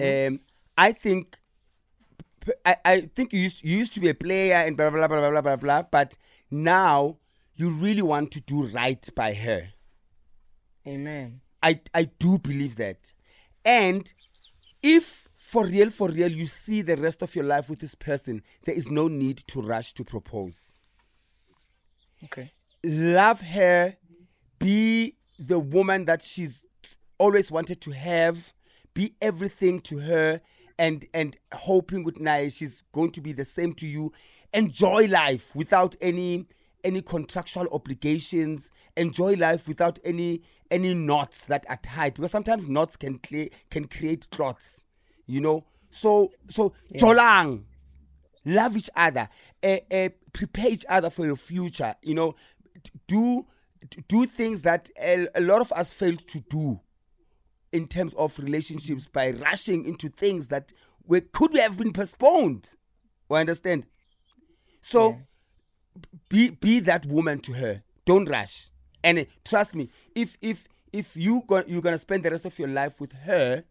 Um, 0.00 0.40
I 0.78 0.92
think, 0.92 1.32
p- 1.32 1.38
I, 2.64 2.76
I 2.84 3.00
think 3.14 3.32
you 3.32 3.40
used 3.40 3.64
you 3.64 3.76
used 3.76 3.94
to 3.94 4.00
be 4.00 4.08
a 4.08 4.14
player 4.14 4.56
and 4.56 4.76
blah 4.76 4.90
blah 4.90 5.06
blah 5.06 5.18
blah 5.18 5.30
blah 5.30 5.40
blah 5.40 5.56
blah. 5.56 5.82
But 5.82 6.16
now 6.50 7.18
you 7.54 7.70
really 7.70 8.02
want 8.02 8.30
to 8.32 8.40
do 8.40 8.66
right 8.66 9.06
by 9.14 9.34
her. 9.34 9.68
Amen. 10.86 11.40
I 11.62 11.80
I 11.94 12.04
do 12.04 12.38
believe 12.38 12.76
that. 12.76 13.12
And 13.64 14.12
if 14.82 15.28
for 15.36 15.66
real, 15.66 15.90
for 15.90 16.08
real, 16.08 16.30
you 16.30 16.46
see 16.46 16.80
the 16.80 16.96
rest 16.96 17.22
of 17.22 17.34
your 17.34 17.44
life 17.44 17.68
with 17.68 17.80
this 17.80 17.94
person, 17.94 18.42
there 18.64 18.74
is 18.74 18.88
no 18.88 19.08
need 19.08 19.38
to 19.48 19.60
rush 19.60 19.92
to 19.94 20.04
propose. 20.04 20.78
Okay. 22.24 22.52
Love 22.84 23.40
her, 23.40 23.96
be 24.58 25.16
the 25.38 25.58
woman 25.58 26.04
that 26.04 26.22
she's 26.22 26.64
always 27.18 27.50
wanted 27.50 27.80
to 27.80 27.90
have, 27.90 28.52
be 28.94 29.14
everything 29.20 29.80
to 29.80 29.98
her, 29.98 30.40
and 30.80 31.04
and 31.12 31.36
hoping 31.52 32.02
with 32.02 32.18
night 32.18 32.52
she's 32.52 32.82
going 32.92 33.10
to 33.12 33.20
be 33.20 33.32
the 33.32 33.44
same 33.44 33.74
to 33.74 33.86
you. 33.86 34.12
Enjoy 34.54 35.06
life 35.06 35.54
without 35.54 35.94
any 36.00 36.48
any 36.82 37.02
contractual 37.02 37.68
obligations. 37.70 38.70
Enjoy 38.96 39.34
life 39.34 39.68
without 39.68 39.98
any 40.04 40.42
any 40.70 40.94
knots 40.94 41.44
that 41.44 41.66
are 41.68 41.78
tied 41.82 42.14
because 42.14 42.32
sometimes 42.32 42.66
knots 42.66 42.96
can 42.96 43.20
can 43.70 43.84
create 43.88 44.28
clots, 44.30 44.80
you 45.26 45.40
know. 45.40 45.66
So 45.90 46.32
so 46.48 46.72
jolang, 46.94 47.64
love 48.46 48.74
each 48.74 48.90
other, 48.96 49.28
uh, 49.62 49.76
uh, 49.92 50.08
prepare 50.32 50.70
each 50.70 50.86
other 50.88 51.10
for 51.10 51.26
your 51.26 51.36
future. 51.36 51.94
You 52.02 52.14
know, 52.14 52.34
do 53.06 53.46
do 54.08 54.24
things 54.24 54.62
that 54.62 54.90
a, 54.98 55.28
a 55.34 55.42
lot 55.42 55.60
of 55.60 55.72
us 55.72 55.92
failed 55.92 56.26
to 56.28 56.40
do 56.40 56.80
in 57.72 57.86
terms 57.86 58.14
of 58.14 58.38
relationships 58.38 59.06
by 59.06 59.30
rushing 59.30 59.84
into 59.84 60.08
things 60.08 60.48
that 60.48 60.72
were, 61.06 61.20
could 61.20 61.56
have 61.56 61.76
been 61.76 61.92
postponed. 61.92 62.70
I 63.30 63.40
understand. 63.40 63.86
So 64.82 65.18
be 66.28 66.50
be 66.50 66.80
that 66.80 67.06
woman 67.06 67.40
to 67.40 67.52
her. 67.52 67.82
Don't 68.04 68.28
rush. 68.28 68.70
And 69.04 69.20
uh, 69.20 69.24
trust 69.44 69.74
me, 69.74 69.90
if 70.14 70.36
if 70.40 70.66
if 70.92 71.16
you 71.16 71.42
go, 71.46 71.62
you're 71.66 71.82
gonna 71.82 71.98
spend 71.98 72.24
the 72.24 72.30
rest 72.30 72.44
of 72.44 72.58
your 72.58 72.68
life 72.68 73.00
with 73.00 73.12
her, 73.12 73.64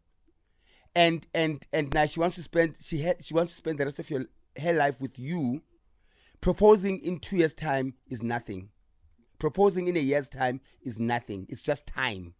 and 0.95 1.25
and 1.33 1.65
and 1.73 1.93
now 1.93 2.05
she 2.05 2.19
wants 2.19 2.35
to 2.37 2.43
spend 2.43 2.77
she 2.81 3.03
ha- 3.03 3.19
she 3.19 3.33
wants 3.33 3.51
to 3.51 3.57
spend 3.57 3.79
the 3.79 3.85
rest 3.85 3.99
of 3.99 4.09
your 4.09 4.25
her 4.57 4.73
life 4.73 5.01
with 5.01 5.17
you, 5.19 5.61
proposing 6.41 6.99
in 6.99 7.19
two 7.19 7.37
years' 7.37 7.53
time 7.53 7.93
is 8.09 8.23
nothing. 8.23 8.69
Proposing 9.39 9.87
in 9.87 9.95
a 9.95 10.01
year's 10.01 10.29
time 10.29 10.59
is 10.81 10.99
nothing. 10.99 11.45
It's 11.49 11.61
just 11.61 11.87
time. 11.87 12.33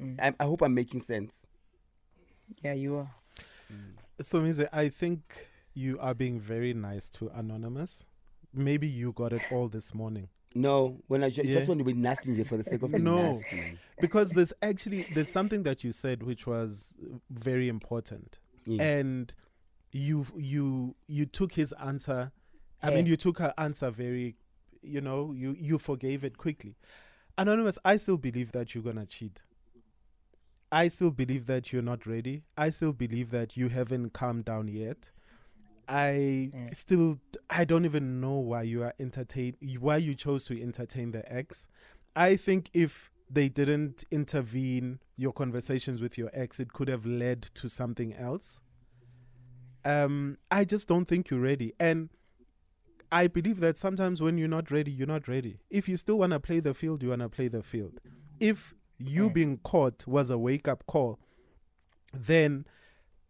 Mm. 0.00 0.20
I, 0.20 0.34
I 0.38 0.44
hope 0.44 0.62
I'm 0.62 0.74
making 0.74 1.00
sense. 1.00 1.46
Yeah, 2.62 2.74
you 2.74 2.96
are. 2.96 3.10
Mm. 3.72 3.94
Somizi, 4.22 4.68
I 4.72 4.88
think 4.88 5.48
you 5.74 5.98
are 6.00 6.14
being 6.14 6.40
very 6.40 6.72
nice 6.74 7.08
to 7.10 7.28
Anonymous. 7.34 8.04
Maybe 8.54 8.86
you 8.86 9.12
got 9.12 9.32
it 9.32 9.42
all 9.50 9.68
this 9.68 9.94
morning. 9.94 10.28
No, 10.54 11.02
when 11.08 11.22
I 11.22 11.28
ju- 11.30 11.42
Yeah. 11.44 11.52
just 11.52 11.68
want 11.68 11.78
to 11.78 11.84
be 11.84 11.92
nasty 11.92 12.34
here 12.34 12.44
for 12.46 12.56
the 12.56 12.64
sake 12.64 12.80
of 12.82 12.90
being 12.90 13.04
No. 13.04 13.16
nasty. 13.20 13.56
man. 13.56 13.78
because 14.00 14.30
there's 14.30 14.52
actually 14.62 15.02
there's 15.14 15.28
something 15.28 15.62
that 15.64 15.84
you 15.84 15.92
said 15.92 16.22
which 16.22 16.46
was 16.46 16.94
very 17.30 17.68
important 17.68 18.38
Yeah. 18.64 18.82
and 18.82 19.34
you 19.92 20.26
you 20.36 20.94
you 21.06 21.24
took 21.26 21.52
his 21.52 21.72
answer 21.82 22.30
i 22.82 22.90
mean 22.90 23.06
you 23.06 23.16
took 23.16 23.38
her 23.38 23.54
answer 23.56 23.90
very 23.90 24.36
you 24.82 25.00
know 25.00 25.32
you 25.32 25.56
you 25.58 25.78
forgave 25.78 26.24
it 26.24 26.36
quickly 26.36 26.76
anonymous 27.38 27.78
i 27.86 27.96
still 27.96 28.18
believe 28.18 28.52
that 28.52 28.74
you're 28.74 28.84
gonna 28.84 29.06
cheat 29.06 29.42
i 30.72 30.88
still 30.88 31.10
believe 31.10 31.46
that 31.46 31.72
you're 31.72 31.82
not 31.82 32.06
ready. 32.06 32.42
I 32.56 32.70
still 32.70 32.92
believe 32.92 33.30
that 33.30 33.56
you 33.56 33.68
haven't 33.68 34.10
calmed 34.12 34.44
down 34.46 34.68
yet. 34.68 35.10
I 35.88 36.50
Mm. 36.52 36.74
still 36.74 37.20
i 37.48 37.64
don't 37.64 37.84
even 37.84 38.20
know 38.20 38.38
why 38.40 38.62
you 38.62 38.82
are 38.82 38.94
entertain 38.98 39.54
why 39.78 39.98
you 39.98 40.14
chose 40.14 40.46
to 40.46 40.60
entertain 40.60 41.12
the 41.12 41.30
ex. 41.32 41.68
I 42.16 42.36
think 42.36 42.70
if 42.74 43.10
they 43.30 43.48
didn't 43.48 44.04
intervene 44.10 44.98
your 45.16 45.32
conversations 45.32 46.00
with 46.00 46.18
your 46.18 46.30
ex 46.32 46.58
it 46.60 46.72
could 46.72 46.88
have 46.88 47.06
led 47.06 47.42
to 47.42 47.68
something 47.68 48.14
else. 48.14 48.60
Um 49.84 50.38
i 50.50 50.64
just 50.64 50.88
don't 50.88 51.06
think 51.06 51.30
you're 51.30 51.40
ready. 51.40 51.72
And 51.78 52.10
i 53.12 53.28
believe 53.28 53.60
that 53.60 53.78
sometimes 53.78 54.20
when 54.20 54.36
you're 54.38 54.48
not 54.48 54.72
ready 54.72 54.90
you're 54.90 55.06
not 55.06 55.28
ready. 55.28 55.58
If 55.70 55.88
you 55.88 55.96
still 55.96 56.18
want 56.18 56.32
to 56.32 56.40
play 56.40 56.58
the 56.58 56.74
field 56.74 57.02
you 57.04 57.10
want 57.10 57.22
to 57.22 57.28
play 57.28 57.46
the 57.48 57.62
field. 57.62 58.00
If 58.40 58.74
you 58.98 59.28
Mm. 59.30 59.34
being 59.34 59.56
caught 59.58 60.06
was 60.06 60.30
a 60.30 60.38
wake 60.38 60.66
up 60.68 60.86
call 60.86 61.18
then 62.14 62.64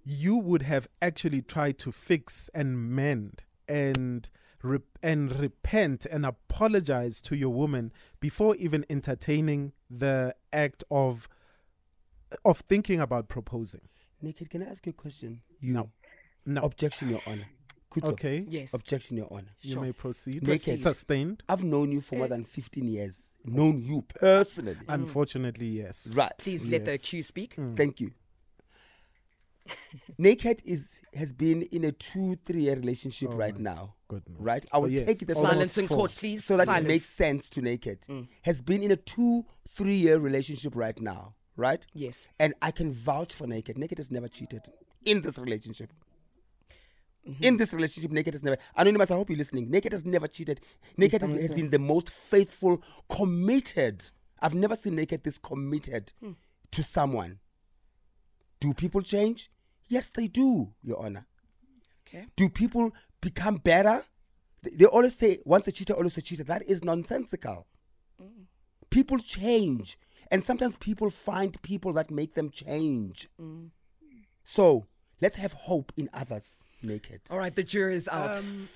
you 0.04 0.36
would 0.36 0.62
have 0.62 0.86
actually 1.02 1.42
tried 1.42 1.78
to 1.78 1.90
fix 1.90 2.48
and 2.54 2.90
mend 2.94 3.42
and 3.66 4.30
rep- 4.62 4.98
and 5.02 5.34
repent 5.40 6.06
and 6.06 6.24
apologize 6.24 7.20
to 7.20 7.34
your 7.36 7.52
woman 7.52 7.92
before 8.20 8.54
even 8.56 8.86
entertaining 8.88 9.72
the 9.90 10.34
act 10.52 10.84
of 10.90 11.28
of 12.44 12.60
thinking 12.60 13.00
about 13.00 13.28
proposing. 13.28 13.88
Naked, 14.20 14.50
can 14.50 14.62
I 14.62 14.66
ask 14.66 14.84
you 14.86 14.90
a 14.90 14.92
question? 14.92 15.42
You 15.60 15.72
No. 15.74 15.90
No. 16.44 16.60
Objection, 16.62 17.10
Your 17.10 17.20
Honor. 17.26 17.46
Kuto. 18.00 18.12
okay. 18.12 18.44
Yes. 18.48 18.74
Objection, 18.74 19.16
Your 19.16 19.28
Honor. 19.30 19.48
You 19.62 19.72
Sure. 19.74 19.82
may 19.82 19.92
proceed. 19.92 20.42
Naked. 20.46 20.80
Sustained. 20.80 21.42
I've 21.48 21.64
known 21.64 21.92
you 21.92 22.00
for 22.00 22.16
more 22.16 22.26
eh. 22.26 22.28
than 22.28 22.44
15 22.44 22.86
years. 22.88 23.30
Known 23.44 23.80
you 23.82 24.02
personally. 24.02 24.74
Mm. 24.74 24.84
Unfortunately, 24.94 25.66
yes. 25.66 26.12
Right. 26.14 26.32
Please 26.38 26.66
let 26.66 26.84
the 26.84 26.92
Yes. 26.92 27.00
accused 27.04 27.28
speak. 27.28 27.56
Mm. 27.56 27.76
Thank 27.76 28.00
you. 28.00 28.12
Naked 30.18 30.62
is 30.64 31.00
has 31.14 31.32
been 31.32 31.62
in 31.62 31.84
a 31.84 31.92
two, 31.92 32.36
three 32.44 32.62
year 32.62 32.76
relationship 32.76 33.30
Oh 33.32 33.36
right 33.36 33.58
now. 33.58 33.94
Goodness. 34.08 34.36
Right? 34.38 34.64
I 34.72 34.78
will 34.78 34.86
Oh, 34.86 34.88
yes. 34.88 35.02
take 35.02 35.22
it 35.22 35.30
as 35.30 35.36
Almost 35.38 35.52
Silence 35.52 35.78
in 35.78 35.88
four. 35.88 35.96
court, 35.96 36.10
please. 36.12 36.44
so 36.44 36.56
that 36.56 36.66
Silence. 36.66 36.84
it 36.84 36.88
makes 36.88 37.04
sense 37.04 37.50
to 37.50 37.60
Naked. 37.62 38.00
Mm. 38.08 38.28
Has 38.42 38.62
been 38.62 38.82
in 38.82 38.92
a 38.92 38.96
two, 38.96 39.44
three 39.68 39.96
year 39.96 40.18
relationship 40.18 40.74
right 40.76 40.98
now. 41.00 41.34
Right? 41.56 41.84
Yes. 41.94 42.28
And 42.38 42.54
I 42.60 42.70
can 42.70 42.92
vouch 42.92 43.34
for 43.34 43.46
Naked. 43.46 43.78
Naked 43.78 43.98
has 43.98 44.10
never 44.10 44.28
cheated 44.28 44.60
in 45.04 45.22
this 45.22 45.38
relationship. 45.38 45.90
Mm-hmm. 47.28 47.42
In 47.42 47.56
this 47.56 47.72
relationship, 47.72 48.12
Naked 48.12 48.34
has 48.34 48.42
never. 48.44 48.56
Anonymous, 48.76 49.10
I 49.10 49.14
hope 49.14 49.30
you're 49.30 49.38
listening. 49.38 49.68
Naked 49.70 49.92
has 49.92 50.04
never 50.04 50.28
cheated. 50.28 50.60
Naked 50.96 51.22
has, 51.22 51.30
has 51.30 51.52
been 51.54 51.70
the 51.70 51.78
most 51.78 52.08
faithful, 52.08 52.82
committed. 53.08 54.04
I've 54.40 54.54
never 54.54 54.76
seen 54.76 54.94
Naked 54.94 55.24
this 55.24 55.38
committed 55.38 56.12
Hmm. 56.20 56.32
to 56.70 56.82
someone. 56.82 57.40
Do 58.60 58.74
people 58.74 59.02
change? 59.02 59.50
Yes, 59.88 60.10
they 60.10 60.28
do, 60.28 60.72
Your 60.82 61.04
Honor. 61.04 61.26
Okay. 62.06 62.26
Do 62.36 62.48
people 62.48 62.92
become 63.20 63.56
better? 63.56 64.04
They, 64.62 64.70
they 64.70 64.84
always 64.86 65.14
say, 65.16 65.40
once 65.44 65.66
a 65.66 65.72
cheater, 65.72 65.94
always 65.94 66.16
a 66.16 66.22
cheater. 66.22 66.44
That 66.44 66.62
is 66.68 66.84
nonsensical. 66.84 67.66
People 68.90 69.18
change. 69.18 69.98
And 70.30 70.42
sometimes 70.42 70.76
people 70.76 71.10
find 71.10 71.60
people 71.62 71.92
that 71.94 72.10
make 72.10 72.34
them 72.34 72.50
change. 72.50 73.28
So 74.44 74.86
let's 75.20 75.36
have 75.36 75.52
hope 75.52 75.92
in 75.96 76.08
others 76.14 76.62
naked. 76.82 77.20
All 77.30 77.38
right, 77.38 77.54
the 77.54 77.62
jury 77.62 77.94
is 77.96 78.08
out. 78.08 78.36
Um, 78.36 78.68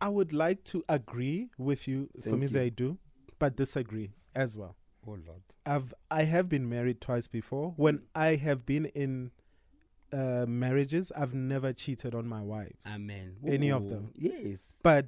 I 0.00 0.08
would 0.08 0.32
like 0.32 0.64
to 0.64 0.84
agree 0.88 1.50
with 1.58 1.86
you, 1.86 2.08
Thank 2.20 2.36
Somizi. 2.42 2.60
I 2.60 2.68
do, 2.70 2.98
but 3.38 3.56
disagree 3.56 4.10
as 4.34 4.56
well. 4.58 4.76
Oh, 5.06 5.12
Lord. 5.26 5.42
I've 5.66 5.92
I 6.10 6.24
have 6.24 6.48
been 6.48 6.68
married 6.68 7.00
twice 7.00 7.26
before. 7.26 7.72
When 7.76 8.02
I 8.14 8.34
have 8.36 8.64
been 8.66 8.86
in 8.86 9.30
uh, 10.12 10.44
marriages, 10.46 11.10
I've 11.16 11.34
never 11.34 11.72
cheated 11.72 12.14
on 12.14 12.26
my 12.28 12.42
wives. 12.42 12.78
Amen. 12.86 13.36
Any 13.46 13.70
of 13.70 13.88
them. 13.88 14.10
Yes. 14.16 14.76
but 14.82 15.06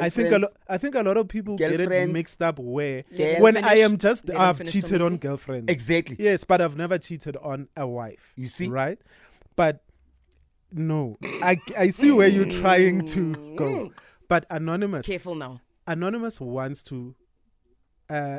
I 0.00 0.10
think 0.10 0.28
a 0.28 0.30
Girlfriends. 0.30 0.42
lo- 0.42 0.60
I 0.74 0.78
think 0.78 0.94
a 0.96 1.02
lot 1.02 1.16
of 1.16 1.28
people 1.28 1.56
get 1.56 1.72
it 1.80 2.08
mixed 2.10 2.42
up 2.42 2.58
where 2.58 3.02
Girl- 3.16 3.40
when 3.40 3.54
Finish. 3.54 3.70
I 3.70 3.74
am 3.76 3.98
just 3.98 4.28
I've 4.30 4.64
cheated 4.64 5.00
on 5.00 5.16
girlfriends. 5.18 5.70
Exactly. 5.72 6.16
Yes, 6.18 6.44
but 6.44 6.60
I've 6.60 6.76
never 6.76 6.98
cheated 6.98 7.36
on 7.36 7.68
a 7.76 7.86
wife. 7.86 8.32
You 8.36 8.48
see? 8.48 8.66
right? 8.68 8.98
But 9.54 9.82
no, 10.72 11.16
I 11.42 11.58
I 11.76 11.90
see 11.90 12.10
where 12.10 12.28
you're 12.28 12.50
trying 12.60 13.04
to 13.06 13.32
go. 13.56 13.92
But 14.28 14.44
anonymous, 14.50 15.06
Careful 15.06 15.34
now. 15.36 15.60
anonymous 15.86 16.40
wants 16.40 16.82
to 16.84 17.14
uh, 18.10 18.38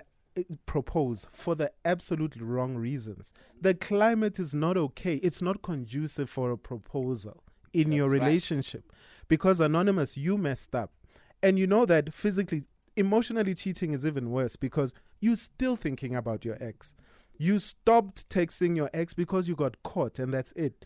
propose 0.65 1.27
for 1.33 1.55
the 1.55 1.71
absolutely 1.85 2.43
wrong 2.43 2.75
reasons. 2.75 3.31
The 3.61 3.73
climate 3.73 4.39
is 4.39 4.53
not 4.53 4.77
okay. 4.77 5.15
It's 5.15 5.41
not 5.41 5.61
conducive 5.61 6.29
for 6.29 6.51
a 6.51 6.57
proposal 6.57 7.43
in 7.73 7.91
your 7.91 8.09
That's 8.09 8.19
right. 8.21 8.27
relationship 8.27 8.91
because 9.27 9.59
anonymous, 9.59 10.17
you 10.17 10.37
messed 10.37 10.75
up, 10.75 10.91
and 11.41 11.57
you 11.57 11.67
know 11.67 11.85
that 11.85 12.13
physically, 12.13 12.63
emotionally 12.95 13.53
cheating 13.53 13.93
is 13.93 14.05
even 14.05 14.29
worse 14.31 14.55
because 14.55 14.93
you're 15.19 15.35
still 15.35 15.75
thinking 15.75 16.15
about 16.15 16.43
your 16.45 16.57
ex. 16.61 16.95
You 17.39 17.59
stopped 17.59 18.27
texting 18.29 18.75
your 18.75 18.89
ex 18.93 19.13
because 19.13 19.47
you 19.47 19.55
got 19.55 19.81
caught, 19.83 20.17
and 20.19 20.33
that's 20.33 20.51
it. 20.53 20.85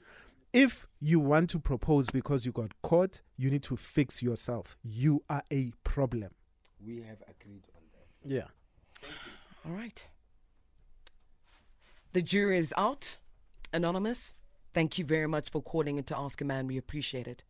If 0.54 0.86
you 1.00 1.20
want 1.20 1.50
to 1.52 1.60
propose 1.60 2.08
because 2.10 2.46
you 2.46 2.52
got 2.52 2.72
caught, 2.82 3.22
you 3.38 3.50
need 3.50 3.64
to 3.64 3.78
fix 3.78 4.22
yourself. 4.22 4.78
You 4.84 5.24
are 5.30 5.44
a 5.52 5.72
problem. 5.84 6.32
We 6.86 6.98
have 6.98 7.22
agreed 7.30 7.64
on 7.76 7.82
that. 7.94 8.30
Yeah. 8.36 9.08
All 9.66 9.72
right. 9.72 10.06
The 12.14 12.22
jury 12.22 12.58
is 12.58 12.74
out. 12.78 13.18
Anonymous, 13.74 14.34
thank 14.74 14.98
you 14.98 15.06
very 15.06 15.28
much 15.28 15.50
for 15.50 15.62
calling 15.62 15.96
in 15.96 16.04
to 16.06 16.18
Ask 16.18 16.42
a 16.42 16.46
Man. 16.46 16.68
We 16.68 16.76
appreciate 16.78 17.26
it. 17.28 17.46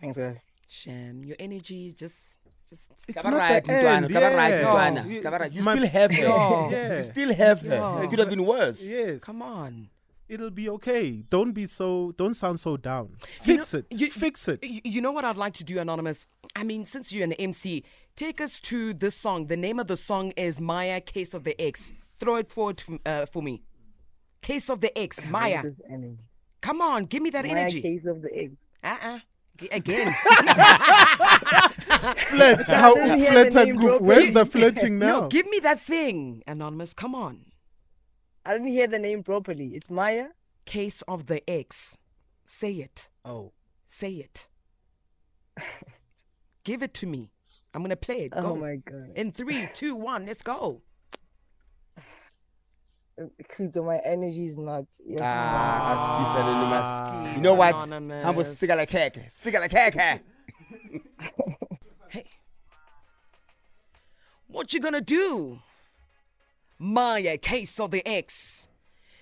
Thanks, 0.00 0.16
guys. 0.16 0.38
Sham, 0.66 1.22
your 1.24 1.36
energy 1.38 1.92
just, 1.92 2.38
just. 2.68 2.90
It's 3.08 3.22
not 3.24 3.34
right, 3.34 3.62
the 3.62 3.72
end, 3.74 4.10
cover 4.10 4.34
right, 4.34 4.54
yeah. 4.54 4.62
Ntwana, 4.64 5.04
You- 5.06 5.54
You 5.54 5.60
still 5.62 5.86
have 5.88 6.10
her. 6.12 6.22
Yeah. 6.22 6.70
Yeah. 6.70 6.96
You 6.96 7.02
still 7.02 7.34
have 7.34 7.60
her. 7.60 7.68
Yeah. 7.68 8.02
It 8.04 8.10
could 8.10 8.18
have 8.20 8.30
been 8.30 8.44
worse. 8.46 8.80
Yes. 8.80 9.22
Come 9.24 9.42
on. 9.42 9.90
It'll 10.28 10.50
be 10.50 10.68
okay. 10.68 11.22
Don't 11.30 11.52
be 11.52 11.64
so. 11.66 12.12
Don't 12.16 12.34
sound 12.34 12.60
so 12.60 12.76
down. 12.76 13.16
You 13.44 13.56
Fix 13.56 13.72
know- 13.72 13.78
it. 13.80 13.86
you- 13.90 14.10
Fix 14.10 14.46
it. 14.48 14.62
You 14.62 15.00
know 15.00 15.10
what 15.12 15.24
I'd 15.24 15.36
like 15.38 15.54
to 15.54 15.64
do, 15.64 15.78
Anonymous? 15.78 16.26
I 16.54 16.64
mean, 16.64 16.84
since 16.84 17.12
you're 17.12 17.24
an 17.24 17.32
MC, 17.34 17.82
take 18.16 18.40
us 18.40 18.60
to 18.62 18.92
this 18.94 19.14
song. 19.14 19.46
The 19.46 19.56
name 19.56 19.78
of 19.78 19.86
the 19.86 19.96
song 19.96 20.32
is 20.36 20.60
Maya, 20.60 21.00
Case 21.00 21.32
of 21.34 21.44
the 21.44 21.58
Ex. 21.60 21.94
Throw 22.20 22.36
it 22.36 22.50
forward 22.50 22.82
uh, 23.06 23.24
for 23.26 23.42
me. 23.42 23.62
Case 24.42 24.68
of 24.68 24.80
the 24.80 24.96
Ex, 24.98 25.26
Maya. 25.26 25.62
Come 26.60 26.80
on, 26.82 27.04
give 27.04 27.22
me 27.22 27.30
that 27.30 27.44
Maya 27.46 27.56
energy. 27.56 27.80
case 27.80 28.04
of 28.06 28.20
the 28.22 28.30
Ex. 28.36 28.52
Uh-uh. 28.84 29.20
G- 29.56 29.68
Again. 29.72 30.12
Flirt. 32.16 32.66
How 32.68 32.94
didn't 32.94 33.26
flirt 33.26 33.54
a 33.54 33.64
name 33.64 33.76
group? 33.76 34.02
Where's 34.02 34.32
the 34.32 34.44
flirting 34.54 34.98
now? 34.98 35.20
no, 35.20 35.28
give 35.28 35.46
me 35.48 35.58
that 35.60 35.80
thing, 35.80 36.42
Anonymous. 36.46 36.94
Come 36.94 37.14
on. 37.14 37.40
I 38.48 38.54
didn't 38.54 38.68
hear 38.68 38.86
the 38.86 38.98
name 38.98 39.22
properly. 39.22 39.74
It's 39.74 39.90
Maya. 39.90 40.28
Case 40.64 41.02
of 41.02 41.26
the 41.26 41.48
Ex. 41.48 41.98
Say 42.46 42.76
it. 42.76 43.10
Oh. 43.22 43.52
Say 43.86 44.12
it. 44.12 44.48
Give 46.64 46.82
it 46.82 46.94
to 46.94 47.06
me. 47.06 47.30
I 47.74 47.76
I'm 47.76 47.82
gonna 47.82 47.94
play 47.94 48.22
it. 48.22 48.32
Oh 48.34 48.56
my 48.56 48.76
god. 48.76 49.10
In 49.14 49.32
three, 49.32 49.68
two, 49.74 49.94
one, 49.94 50.24
let's 50.24 50.42
go. 50.42 50.80
Because 53.36 53.76
my 53.76 54.00
energy 54.02 54.46
is 54.46 54.56
not. 54.56 54.86
Yeah. 55.04 55.18
Ah, 55.20 57.26
Askies 57.26 57.36
You 57.36 57.42
know 57.42 57.52
what? 57.52 57.86
Anonymous. 57.86 58.24
Hambo 58.24 58.42
sika 58.44 58.76
like 58.76 58.88
heck. 58.88 59.30
Sika 59.30 59.58
like 59.58 59.72
heck. 59.72 59.94
Hey. 62.08 62.24
What 64.46 64.72
you 64.72 64.80
gonna 64.80 65.02
do? 65.02 65.58
Maya, 66.80 67.36
case 67.38 67.80
of 67.80 67.90
the 67.90 68.06
Ex. 68.06 68.68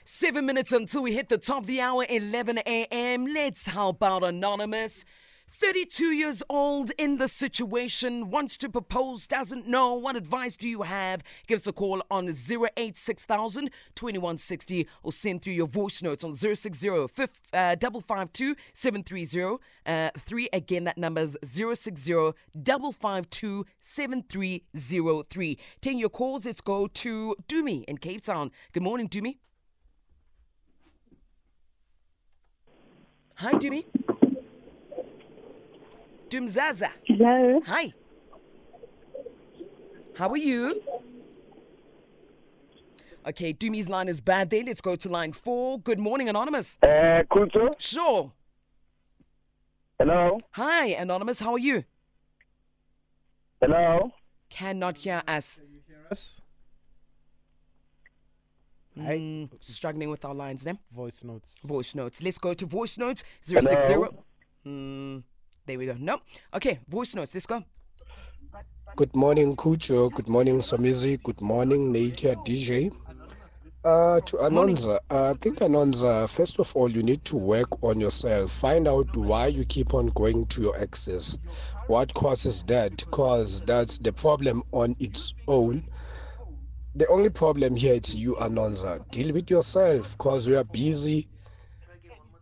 Seven 0.05 0.45
minutes 0.45 0.73
until 0.73 1.03
we 1.03 1.15
hit 1.15 1.31
the 1.31 1.39
top 1.39 1.63
of 1.63 1.67
the 1.67 1.81
hour, 1.81 2.05
11 2.07 2.59
a.m. 2.59 3.27
Let's 3.27 3.67
help 3.67 4.03
out 4.03 4.23
Anonymous. 4.23 5.07
32 5.59 6.13
years 6.13 6.43
old 6.51 6.93
in 6.99 7.17
the 7.17 7.27
situation, 7.27 8.29
wants 8.29 8.59
to 8.59 8.69
propose, 8.69 9.27
doesn't 9.27 9.67
know. 9.67 9.95
What 9.95 10.15
advice 10.15 10.55
do 10.55 10.69
you 10.69 10.83
have? 10.83 11.23
Give 11.47 11.59
us 11.59 11.67
a 11.67 11.73
call 11.73 12.03
on 12.11 12.29
086,000 12.29 13.71
2160 13.95 14.87
or 15.03 15.13
send 15.13 15.41
through 15.41 15.55
your 15.55 15.67
voice 15.67 16.03
notes 16.03 16.25
on 16.25 16.35
060 16.37 16.91
uh, 16.91 17.07
552 17.09 18.55
730 18.75 19.57
uh, 19.87 20.11
3. 20.19 20.49
Again, 20.53 20.85
that 20.85 20.99
number 20.99 21.23
is 21.23 21.39
060 21.43 22.33
552 22.63 23.65
7303. 23.79 25.59
Taking 25.81 25.99
your 25.99 26.11
calls, 26.11 26.45
let's 26.45 26.61
go 26.61 26.87
to 26.87 27.35
Dumi 27.49 27.83
in 27.85 27.97
Cape 27.97 28.23
Town. 28.23 28.51
Good 28.75 28.83
morning, 28.83 29.09
Dumi. 29.09 29.39
Hi, 33.37 33.53
Dumi. 33.53 33.87
Dumzaza. 36.41 36.91
Hello. 37.07 37.61
Hi. 37.67 37.93
How 40.17 40.29
are 40.31 40.37
you? 40.37 40.83
Okay, 43.27 43.53
Dumi's 43.55 43.89
line 43.89 44.09
is 44.09 44.21
bad 44.21 44.51
there. 44.51 44.63
Let's 44.63 44.81
go 44.81 44.97
to 44.97 45.09
line 45.09 45.33
four. 45.33 45.79
Good 45.81 45.99
morning, 45.99 46.29
Anonymous. 46.29 46.79
Uh, 46.83 47.23
Kunto, 47.31 47.71
Sure. 47.79 48.33
hello, 49.99 50.41
Hi, 50.53 50.89
Anonymous. 50.89 51.41
How 51.41 51.53
are 51.55 51.59
you? 51.59 51.85
hello. 53.61 54.13
Cannot 54.51 54.99
hear 54.99 55.23
us. 55.27 55.59
Yes. 56.11 56.41
Hi. 58.99 59.17
Mm, 59.19 59.51
struggling 59.61 60.09
with 60.11 60.25
our 60.25 60.35
lines 60.35 60.63
then. 60.65 60.79
Voice 60.95 61.25
notes. 61.25 61.59
Voice 61.65 61.95
notes. 61.95 62.23
Let's 62.23 62.39
go 62.39 62.55
to 62.55 62.65
voice 62.67 62.97
notes. 62.97 63.25
060. 63.43 63.75
Hello? 63.93 64.25
Mm, 64.65 65.23
there 65.67 65.79
we 65.79 65.87
go. 65.87 65.97
No. 65.99 66.21
Okay, 66.55 66.79
voice 66.89 67.15
notes. 67.15 67.35
Let's 67.35 67.47
go. 67.47 67.63
Good 68.95 69.15
morning, 69.15 69.57
Kucho. 69.57 70.13
Good 70.13 70.29
morning, 70.29 70.59
Somizi. 70.59 71.23
Good 71.23 71.41
morning, 71.41 71.93
Naked 71.93 72.39
DJ. 72.39 72.93
Uh, 73.85 74.19
to 74.21 74.37
Anonza, 74.39 74.99
uh, 75.11 75.31
I 75.31 75.35
think 75.35 75.59
Anonza, 75.59 76.29
first 76.29 76.59
of 76.59 76.75
all, 76.75 76.91
you 76.91 77.05
need 77.05 77.25
to 77.27 77.37
work 77.37 77.85
on 77.85 78.01
yourself. 78.01 78.51
Find 78.51 78.89
out 78.89 79.15
why 79.17 79.47
you 79.47 79.65
keep 79.65 79.95
on 79.95 80.09
going 80.09 80.47
to 80.47 80.61
your 80.61 80.77
exes. 80.77 81.39
What 81.87 82.13
causes 82.15 82.65
that? 82.65 82.97
Because 82.97 83.61
that's 83.61 83.99
the 83.99 84.13
problem 84.13 84.65
on 84.73 84.97
its 84.99 85.35
own. 85.47 85.85
The 86.97 87.07
only 87.07 87.31
problem 87.31 87.77
here 87.77 87.95
is 87.95 88.17
you, 88.17 88.35
Anonza. 88.41 89.09
Deal 89.13 89.33
with 89.33 89.51
yourself 89.51 90.17
because 90.19 90.49
you 90.49 90.57
are 90.59 90.65
busy 90.65 91.29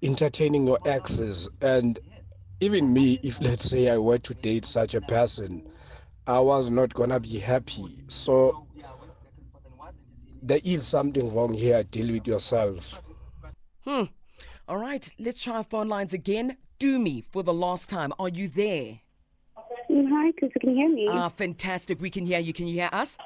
entertaining 0.02 0.66
your 0.66 0.78
exes. 0.86 1.50
And 1.60 1.98
even 2.60 2.92
me, 2.92 3.18
if 3.22 3.40
let's 3.40 3.68
say 3.68 3.90
I 3.90 3.98
were 3.98 4.18
to 4.18 4.34
date 4.34 4.64
such 4.64 4.94
a 4.94 5.00
person, 5.00 5.66
I 6.26 6.40
was 6.40 6.70
not 6.70 6.94
gonna 6.94 7.20
be 7.20 7.38
happy. 7.38 7.98
So 8.08 8.66
there 10.42 10.60
is 10.64 10.86
something 10.86 11.34
wrong 11.34 11.54
here. 11.54 11.82
Deal 11.82 12.12
with 12.12 12.26
yourself. 12.26 13.00
Hmm. 13.84 14.04
All 14.66 14.78
right, 14.78 15.06
let's 15.18 15.42
try 15.42 15.62
phone 15.62 15.88
lines 15.88 16.14
again. 16.14 16.56
Dumi 16.80 17.24
for 17.30 17.42
the 17.42 17.52
last 17.52 17.90
time. 17.90 18.12
Are 18.18 18.28
you 18.28 18.48
there? 18.48 19.00
Mm, 19.90 20.08
Hi, 20.08 20.32
Kuzu, 20.32 20.60
can 20.60 20.74
hear 20.74 20.88
me? 20.88 21.06
Ah, 21.08 21.28
fantastic. 21.28 22.00
We 22.00 22.10
can 22.10 22.24
hear 22.24 22.38
you. 22.38 22.52
Can 22.52 22.66
you 22.66 22.74
hear 22.74 22.88
us? 22.92 23.18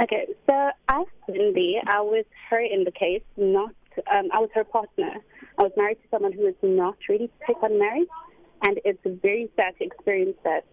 okay, 0.00 0.26
so 0.48 0.70
I 0.88 1.04
Cindy, 1.26 1.80
I 1.86 2.00
was 2.00 2.24
her 2.50 2.60
in 2.60 2.84
the 2.84 2.90
case, 2.90 3.22
not, 3.36 3.74
um, 4.12 4.28
I 4.32 4.38
was 4.38 4.50
her 4.54 4.64
partner. 4.64 5.14
I 5.58 5.62
was 5.62 5.72
married 5.76 5.96
to 6.02 6.08
someone 6.10 6.32
who 6.32 6.42
was 6.42 6.54
not 6.62 6.96
ready 7.08 7.28
to 7.28 7.46
take 7.46 7.62
on 7.62 7.78
marriage, 7.78 8.08
and 8.62 8.78
it's 8.84 8.98
a 9.04 9.10
very 9.10 9.50
sad 9.56 9.76
to 9.78 9.84
experience 9.84 10.36
that. 10.44 10.64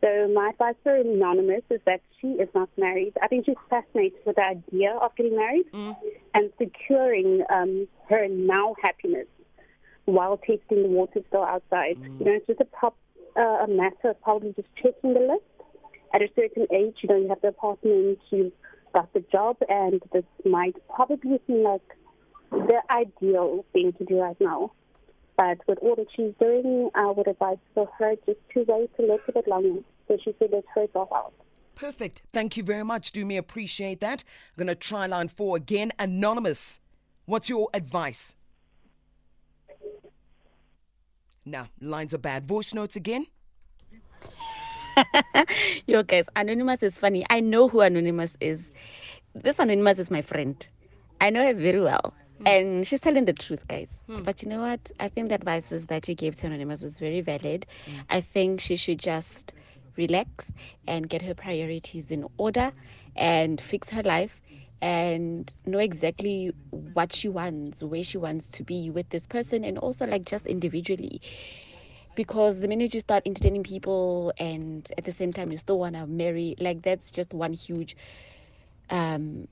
So 0.00 0.28
my 0.32 0.50
advice 0.50 0.76
for 0.84 0.94
Anonymous 0.94 1.62
is 1.70 1.80
that 1.86 2.00
she 2.20 2.28
is 2.28 2.48
not 2.54 2.68
married. 2.76 3.14
I 3.20 3.26
think 3.26 3.46
she's 3.46 3.56
fascinated 3.68 4.18
with 4.24 4.36
the 4.36 4.44
idea 4.44 4.92
of 4.92 5.14
getting 5.16 5.36
married 5.36 5.66
and 6.34 6.52
securing 6.56 7.42
um, 7.50 7.88
her 8.08 8.28
now 8.28 8.76
happiness 8.80 9.26
while 10.04 10.36
tasting 10.38 10.82
the 10.84 10.88
water 10.88 11.20
still 11.28 11.42
outside. 11.42 11.98
You 12.20 12.24
know, 12.24 12.32
it's 12.32 12.46
just 12.46 12.60
a, 12.60 12.66
top, 12.80 12.96
uh, 13.36 13.40
a 13.40 13.66
matter 13.68 14.10
of 14.10 14.20
probably 14.22 14.52
just 14.54 14.68
checking 14.80 15.14
the 15.14 15.20
list. 15.20 15.42
At 16.14 16.22
a 16.22 16.28
certain 16.34 16.66
age, 16.72 16.96
you 17.02 17.08
know, 17.08 17.16
you 17.16 17.28
have 17.28 17.40
the 17.42 17.48
apartment, 17.48 18.18
you've 18.30 18.52
got 18.94 19.12
the 19.12 19.22
job, 19.30 19.56
and 19.68 20.00
this 20.12 20.24
might 20.44 20.74
probably 20.88 21.38
seem 21.46 21.62
like 21.62 21.82
the 22.50 22.80
ideal 22.90 23.64
thing 23.72 23.92
to 23.94 24.04
do 24.04 24.20
right 24.20 24.36
now. 24.40 24.72
But 25.36 25.58
with 25.68 25.78
all 25.82 25.94
that 25.96 26.08
she's 26.14 26.32
doing, 26.40 26.90
I 26.94 27.06
would 27.10 27.28
advise 27.28 27.58
for 27.74 27.88
her 27.98 28.14
just 28.26 28.40
to 28.54 28.64
wait 28.66 28.90
a 28.98 29.02
little 29.02 29.32
bit 29.32 29.46
longer 29.46 29.80
so 30.08 30.18
she 30.22 30.32
figures 30.32 30.64
herself 30.74 31.08
out. 31.14 31.32
Perfect. 31.76 32.22
Thank 32.32 32.56
you 32.56 32.64
very 32.64 32.84
much. 32.84 33.12
Dumi 33.12 33.38
appreciate 33.38 34.00
that. 34.00 34.24
I'm 34.56 34.64
going 34.64 34.66
to 34.66 34.74
try 34.74 35.06
line 35.06 35.28
four 35.28 35.56
again. 35.56 35.92
Anonymous, 35.96 36.80
what's 37.26 37.48
your 37.48 37.68
advice? 37.72 38.34
Nah, 41.44 41.66
lines 41.80 42.12
are 42.12 42.18
bad. 42.18 42.44
Voice 42.44 42.74
notes 42.74 42.96
again? 42.96 43.26
Yo, 45.86 46.02
guys, 46.02 46.26
Anonymous 46.34 46.82
is 46.82 46.98
funny. 46.98 47.24
I 47.30 47.38
know 47.38 47.68
who 47.68 47.80
Anonymous 47.80 48.36
is. 48.40 48.72
This 49.34 49.60
Anonymous 49.60 50.00
is 50.00 50.10
my 50.10 50.20
friend. 50.20 50.66
I 51.20 51.30
know 51.30 51.46
her 51.46 51.54
very 51.54 51.80
well. 51.80 52.12
Hmm. 52.38 52.46
And 52.46 52.86
she's 52.86 53.00
telling 53.00 53.24
the 53.24 53.32
truth, 53.32 53.66
guys. 53.68 53.98
Hmm. 54.06 54.22
But 54.22 54.42
you 54.42 54.48
know 54.48 54.60
what? 54.60 54.90
I 55.00 55.08
think 55.08 55.28
the 55.28 55.34
advices 55.34 55.86
that 55.86 56.06
she 56.06 56.14
gave 56.14 56.36
to 56.36 56.46
Anonymous 56.46 56.82
was 56.82 56.98
very 56.98 57.20
valid. 57.20 57.66
Hmm. 57.84 58.00
I 58.10 58.20
think 58.20 58.60
she 58.60 58.76
should 58.76 58.98
just 58.98 59.52
relax 59.96 60.52
and 60.86 61.08
get 61.08 61.22
her 61.22 61.34
priorities 61.34 62.10
in 62.10 62.26
order 62.38 62.72
and 63.16 63.60
fix 63.60 63.90
her 63.90 64.02
life 64.02 64.40
and 64.80 65.52
know 65.66 65.78
exactly 65.78 66.52
what 66.70 67.12
she 67.12 67.28
wants, 67.28 67.82
where 67.82 68.04
she 68.04 68.16
wants 68.18 68.48
to 68.50 68.62
be 68.62 68.90
with 68.90 69.08
this 69.10 69.26
person, 69.26 69.64
and 69.64 69.78
also 69.78 70.06
like 70.06 70.24
just 70.24 70.46
individually 70.46 71.20
because 72.14 72.60
the 72.60 72.68
minute 72.68 72.94
you 72.94 73.00
start 73.00 73.22
entertaining 73.26 73.62
people 73.62 74.32
and 74.38 74.90
at 74.98 75.04
the 75.04 75.12
same 75.12 75.32
time 75.32 75.50
you 75.50 75.56
still 75.56 75.78
want 75.78 75.94
to 75.94 76.06
marry 76.06 76.54
like 76.58 76.82
that's 76.82 77.10
just 77.10 77.32
one 77.32 77.52
huge 77.52 77.96
um 78.90 79.46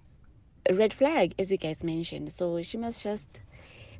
red 0.74 0.92
flag 0.92 1.34
as 1.38 1.50
you 1.50 1.56
guys 1.56 1.82
mentioned 1.84 2.32
so 2.32 2.60
she 2.62 2.76
must 2.76 3.02
just 3.02 3.26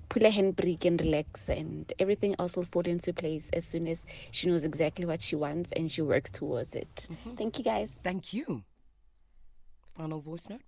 pull 0.09 0.24
a 0.24 0.31
handbrake 0.31 0.85
and 0.85 1.00
relax 1.00 1.48
and 1.48 1.92
everything 1.98 2.35
else 2.38 2.57
will 2.57 2.64
fall 2.64 2.87
into 2.87 3.12
place 3.12 3.48
as 3.52 3.64
soon 3.64 3.88
as 3.88 4.07
she 4.31 4.46
knows 4.48 4.64
exactly 4.64 5.05
what 5.05 5.20
she 5.20 5.35
wants 5.35 5.72
and 5.72 5.90
she 5.90 6.02
works 6.02 6.31
towards 6.31 6.74
it 6.74 7.07
thank 7.37 7.59
you 7.59 7.64
guys 7.64 7.94
Thank 8.02 8.33
you. 8.33 8.62
Final 9.96 10.20
voice 10.20 10.50
note? 10.50 10.61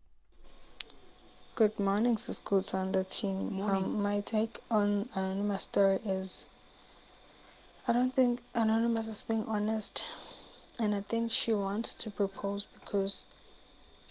Good 1.54 1.78
morning, 1.78 2.16
Sis 2.16 2.40
and 2.72 2.94
the 2.94 3.04
team. 3.04 3.60
Um, 3.60 4.00
my 4.00 4.20
take 4.20 4.60
on 4.70 5.08
Anonymous 5.14 5.64
story 5.64 5.98
is 6.04 6.46
I 7.86 7.92
don't 7.92 8.14
think 8.14 8.40
Anonymous 8.54 9.08
is 9.08 9.22
being 9.22 9.44
honest. 9.46 10.06
And 10.80 10.94
I 10.94 11.00
think 11.02 11.30
she 11.30 11.52
wants 11.52 11.94
to 11.96 12.10
propose 12.10 12.66
because 12.66 13.26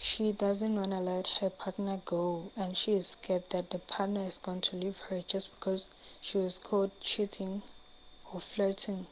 she 0.00 0.30
doesn't 0.30 0.76
want 0.76 0.92
to 0.92 1.00
let 1.00 1.26
her 1.40 1.50
partner 1.50 2.00
go. 2.04 2.52
And 2.56 2.76
she 2.76 2.92
is 2.92 3.08
scared 3.08 3.50
that 3.50 3.70
the 3.70 3.80
partner 3.80 4.24
is 4.24 4.38
going 4.38 4.60
to 4.60 4.76
leave 4.76 4.98
her 5.08 5.22
just 5.26 5.52
because 5.58 5.90
she 6.20 6.38
was 6.38 6.60
caught 6.60 7.00
cheating 7.00 7.62
or 8.32 8.40
flirting 8.40 9.08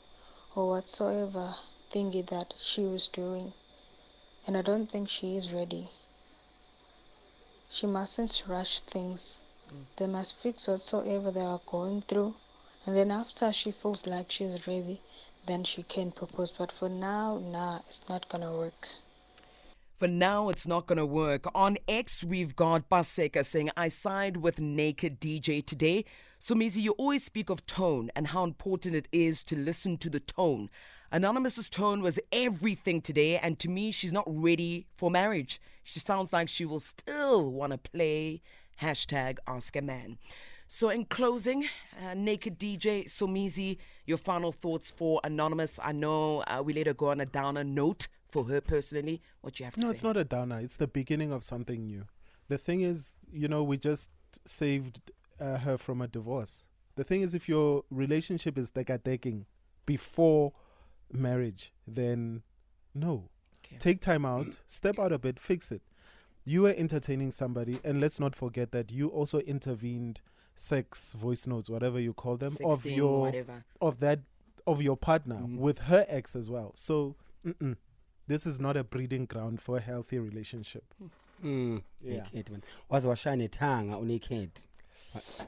or 0.55 0.69
whatsoever 0.69 1.57
thingy 1.91 2.25
that 2.27 2.55
she 2.59 2.85
was 2.85 3.09
doing. 3.09 3.53
And 4.47 4.57
I 4.57 4.63
don't 4.63 4.87
think 4.87 5.09
she 5.09 5.35
is 5.37 5.53
ready. 5.53 5.89
She 7.69 7.89
mustn't 7.89 8.45
rush 8.47 8.81
things. 8.81 9.41
Mm. 9.69 9.85
They 9.97 10.07
must 10.07 10.37
fix 10.37 10.69
whatsoever 10.69 11.33
they 11.33 11.41
are 11.41 11.61
going 11.67 12.03
through. 12.03 12.37
And 12.87 12.95
then 12.95 13.11
after 13.11 13.53
she 13.53 13.73
feels 13.73 14.07
like 14.07 14.31
she's 14.31 14.69
ready, 14.69 15.01
then 15.47 15.65
she 15.65 15.83
can 15.83 16.13
propose. 16.13 16.53
But 16.53 16.71
for 16.71 16.89
now, 16.89 17.39
nah, 17.39 17.81
it's 17.89 18.09
not 18.09 18.29
gonna 18.29 18.53
work. 18.53 18.89
For 19.97 20.07
now, 20.07 20.51
it's 20.51 20.67
not 20.67 20.87
going 20.87 20.99
to 20.99 21.07
work. 21.07 21.47
On 21.55 21.79
X, 21.89 22.23
we've 22.23 22.55
got 22.55 22.91
Paseka 22.91 23.43
saying, 23.43 23.71
I 23.79 23.89
side 23.89 24.37
with 24.37 24.61
Naked 24.61 25.23
DJ 25.23 25.65
today. 25.65 26.05
Somizi, 26.39 26.83
you 26.83 26.93
always 26.99 27.25
speak 27.25 27.49
of 27.49 27.65
tone 27.65 28.11
and 28.15 28.27
how 28.27 28.45
important 28.45 28.95
it 28.95 29.09
is 29.11 29.43
to 29.45 29.57
listen 29.57 29.97
to 29.97 30.11
the 30.11 30.21
tone. 30.21 30.69
Anonymous's 31.11 31.71
tone 31.71 32.03
was 32.03 32.21
everything 32.31 33.01
today, 33.01 33.39
and 33.39 33.59
to 33.59 33.71
me, 33.71 33.91
she's 33.91 34.13
not 34.13 34.27
ready 34.27 34.87
for 34.95 35.11
marriage. 35.11 35.63
She 35.83 35.99
sounds 35.99 36.31
like 36.31 36.51
she 36.51 36.67
will 36.67 36.81
still 36.81 37.51
want 37.51 37.73
to 37.73 37.79
play 37.79 38.43
hashtag 38.83 39.39
ask 39.47 39.75
a 39.77 39.81
man. 39.81 40.19
So, 40.67 40.91
in 40.91 41.07
closing, 41.07 41.69
uh, 42.05 42.13
Naked 42.13 42.59
DJ 42.59 43.07
Somizi, 43.07 43.79
your 44.05 44.19
final 44.19 44.53
thoughts 44.53 44.91
for 44.91 45.23
Anonymous. 45.25 45.81
I 45.83 45.93
know 45.93 46.41
uh, 46.41 46.63
we 46.63 46.75
let 46.75 46.87
her 46.87 46.93
go 46.93 47.09
on 47.09 47.21
a 47.21 47.25
downer 47.25 47.65
note 47.65 48.09
for 48.29 48.45
her 48.45 48.61
personally. 48.61 49.23
What 49.41 49.55
do 49.55 49.63
you 49.63 49.65
have 49.67 49.75
to 49.75 49.81
No, 49.81 49.87
say? 49.89 49.93
it's 49.93 50.03
not 50.03 50.17
a 50.17 50.25
downer. 50.25 50.61
It's 50.61 50.77
the 50.77 50.87
beginning 50.87 51.33
of 51.33 51.45
something 51.45 51.87
new. 51.87 52.07
The 52.49 52.59
thing 52.59 52.81
is, 52.83 53.19
you 53.31 53.49
know, 53.49 53.63
we 53.63 53.77
just 53.79 54.11
saved 54.45 55.01
uh, 55.41 55.59
her 55.59 55.77
from 55.79 56.01
a 56.01 56.09
divorce. 56.09 56.67
The 56.97 57.05
thing 57.05 57.23
is, 57.23 57.35
if 57.35 57.49
your 57.49 57.85
relationship 57.91 58.57
is 58.57 58.71
decadating 58.71 59.47
before 59.85 60.53
marriage, 61.13 61.73
then 61.87 62.43
no. 62.95 63.29
Okay. 63.65 63.77
Take 63.79 64.01
time 64.01 64.25
out, 64.25 64.61
step 64.67 64.99
out 64.99 65.13
a 65.13 65.19
bit, 65.19 65.39
fix 65.41 65.71
it. 65.73 65.83
You 66.45 66.63
were 66.63 66.75
entertaining 66.77 67.33
somebody, 67.33 67.81
and 67.85 68.01
let's 68.01 68.21
not 68.21 68.35
forget 68.37 68.71
that 68.73 68.93
you 68.93 69.09
also 69.09 69.41
intervened 69.41 70.21
sex 70.55 71.13
voice 71.13 71.47
notes, 71.47 71.69
whatever 71.69 71.99
you 72.01 72.13
call 72.15 72.37
them, 72.37 72.53
of 72.65 72.87
your 72.87 73.21
whatever. 73.23 73.65
of 73.81 73.99
that 74.01 74.21
of 74.67 74.81
your 74.83 74.97
partner 74.97 75.37
Mhm. 75.37 75.59
with 75.59 75.79
her 75.81 76.05
ex 76.09 76.35
as 76.35 76.49
well. 76.51 76.73
So, 76.77 77.17
mm-mm, 77.45 77.77
this 78.29 78.47
is 78.47 78.59
not 78.61 78.77
a 78.77 78.85
breeding 78.85 79.25
ground 79.27 79.61
for 79.61 79.77
a 79.77 79.81
healthy 79.81 80.19
relationship. 80.19 80.85
Mm, 81.45 81.83
Yeah. 82.03 82.23
naked 82.33 82.51
man 82.51 82.63
waze 82.91 83.07
washaya 83.09 83.37
nethanga 83.37 83.99
unaked 83.99 84.69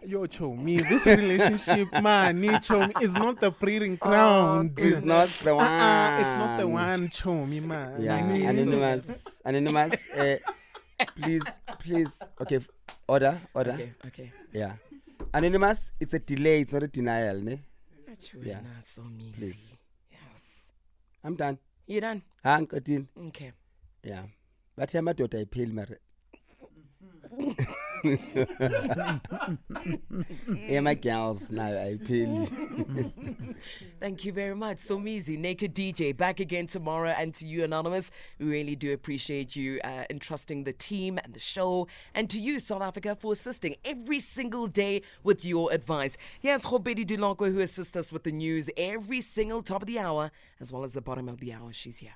Yo, 0.06 0.26
Chomi, 0.26 0.78
this 0.88 1.04
relationship, 1.06 1.88
man, 2.02 2.40
ni 2.40 2.48
Chomi, 2.48 3.02
is 3.02 3.14
not 3.14 3.38
the 3.40 3.50
breeding 3.50 3.96
ground. 3.96 4.72
it's 4.78 5.04
not 5.04 5.28
the 5.44 5.54
one 5.54 5.66
Uh-uh, 5.66 6.20
it's 6.20 6.36
not 6.38 6.56
the 6.58 6.66
one, 6.68 7.08
Chomi, 7.08 7.60
man. 7.62 8.02
yeah 8.02 8.16
anonymous 8.50 9.40
anonymous 9.44 10.06
uh, 10.16 10.36
please 11.16 11.44
please 11.80 12.12
okay 12.40 12.60
order 13.08 13.38
order 13.54 13.72
Okay, 13.72 13.92
okay. 14.06 14.32
yeah 14.52 14.74
anonymous 15.34 15.92
it's 16.00 16.14
a 16.14 16.18
delay 16.18 16.60
it's 16.62 16.72
not 16.72 16.82
a 16.82 16.88
denial 16.88 17.40
ne 17.42 17.60
Yeah. 18.42 18.60
Achwena, 18.60 18.72
Somizi. 18.80 19.34
Please. 19.38 19.78
Yes. 20.10 20.70
i'm 21.24 21.34
done 21.36 21.58
You 21.86 22.00
done? 22.00 22.22
Ha 22.48 22.60
ngiqedile 22.60 23.04
Okay. 23.28 23.50
yeah 24.10 24.24
bathi 24.76 24.98
amadoda 24.98 25.38
ayipheli 25.38 25.72
mare 25.72 25.98
ema-girls 30.76 31.50
nayo 31.50 31.80
ayipheli 31.80 32.48
Thank 34.00 34.24
you 34.24 34.32
very 34.32 34.54
much. 34.54 34.78
Somizi, 34.78 35.36
Naked 35.36 35.74
DJ, 35.74 36.16
back 36.16 36.38
again 36.40 36.66
tomorrow. 36.68 37.10
And 37.10 37.34
to 37.34 37.44
you, 37.44 37.64
Anonymous, 37.64 38.10
we 38.38 38.46
really 38.46 38.76
do 38.76 38.92
appreciate 38.92 39.56
you 39.56 39.80
uh, 39.82 40.04
entrusting 40.08 40.62
the 40.64 40.72
team 40.72 41.18
and 41.24 41.34
the 41.34 41.40
show. 41.40 41.88
And 42.14 42.30
to 42.30 42.38
you, 42.40 42.60
South 42.60 42.82
Africa, 42.82 43.16
for 43.18 43.32
assisting 43.32 43.74
every 43.84 44.20
single 44.20 44.68
day 44.68 45.02
with 45.24 45.44
your 45.44 45.72
advice. 45.72 46.16
Here's 46.40 46.62
Khobedi 46.62 47.04
Dilongo, 47.04 47.52
who 47.52 47.58
assists 47.58 47.96
us 47.96 48.12
with 48.12 48.22
the 48.22 48.32
news 48.32 48.70
every 48.76 49.20
single 49.20 49.62
top 49.62 49.82
of 49.82 49.88
the 49.88 49.98
hour, 49.98 50.30
as 50.60 50.72
well 50.72 50.84
as 50.84 50.92
the 50.94 51.02
bottom 51.02 51.28
of 51.28 51.40
the 51.40 51.52
hour. 51.52 51.72
She's 51.72 51.98
here. 51.98 52.14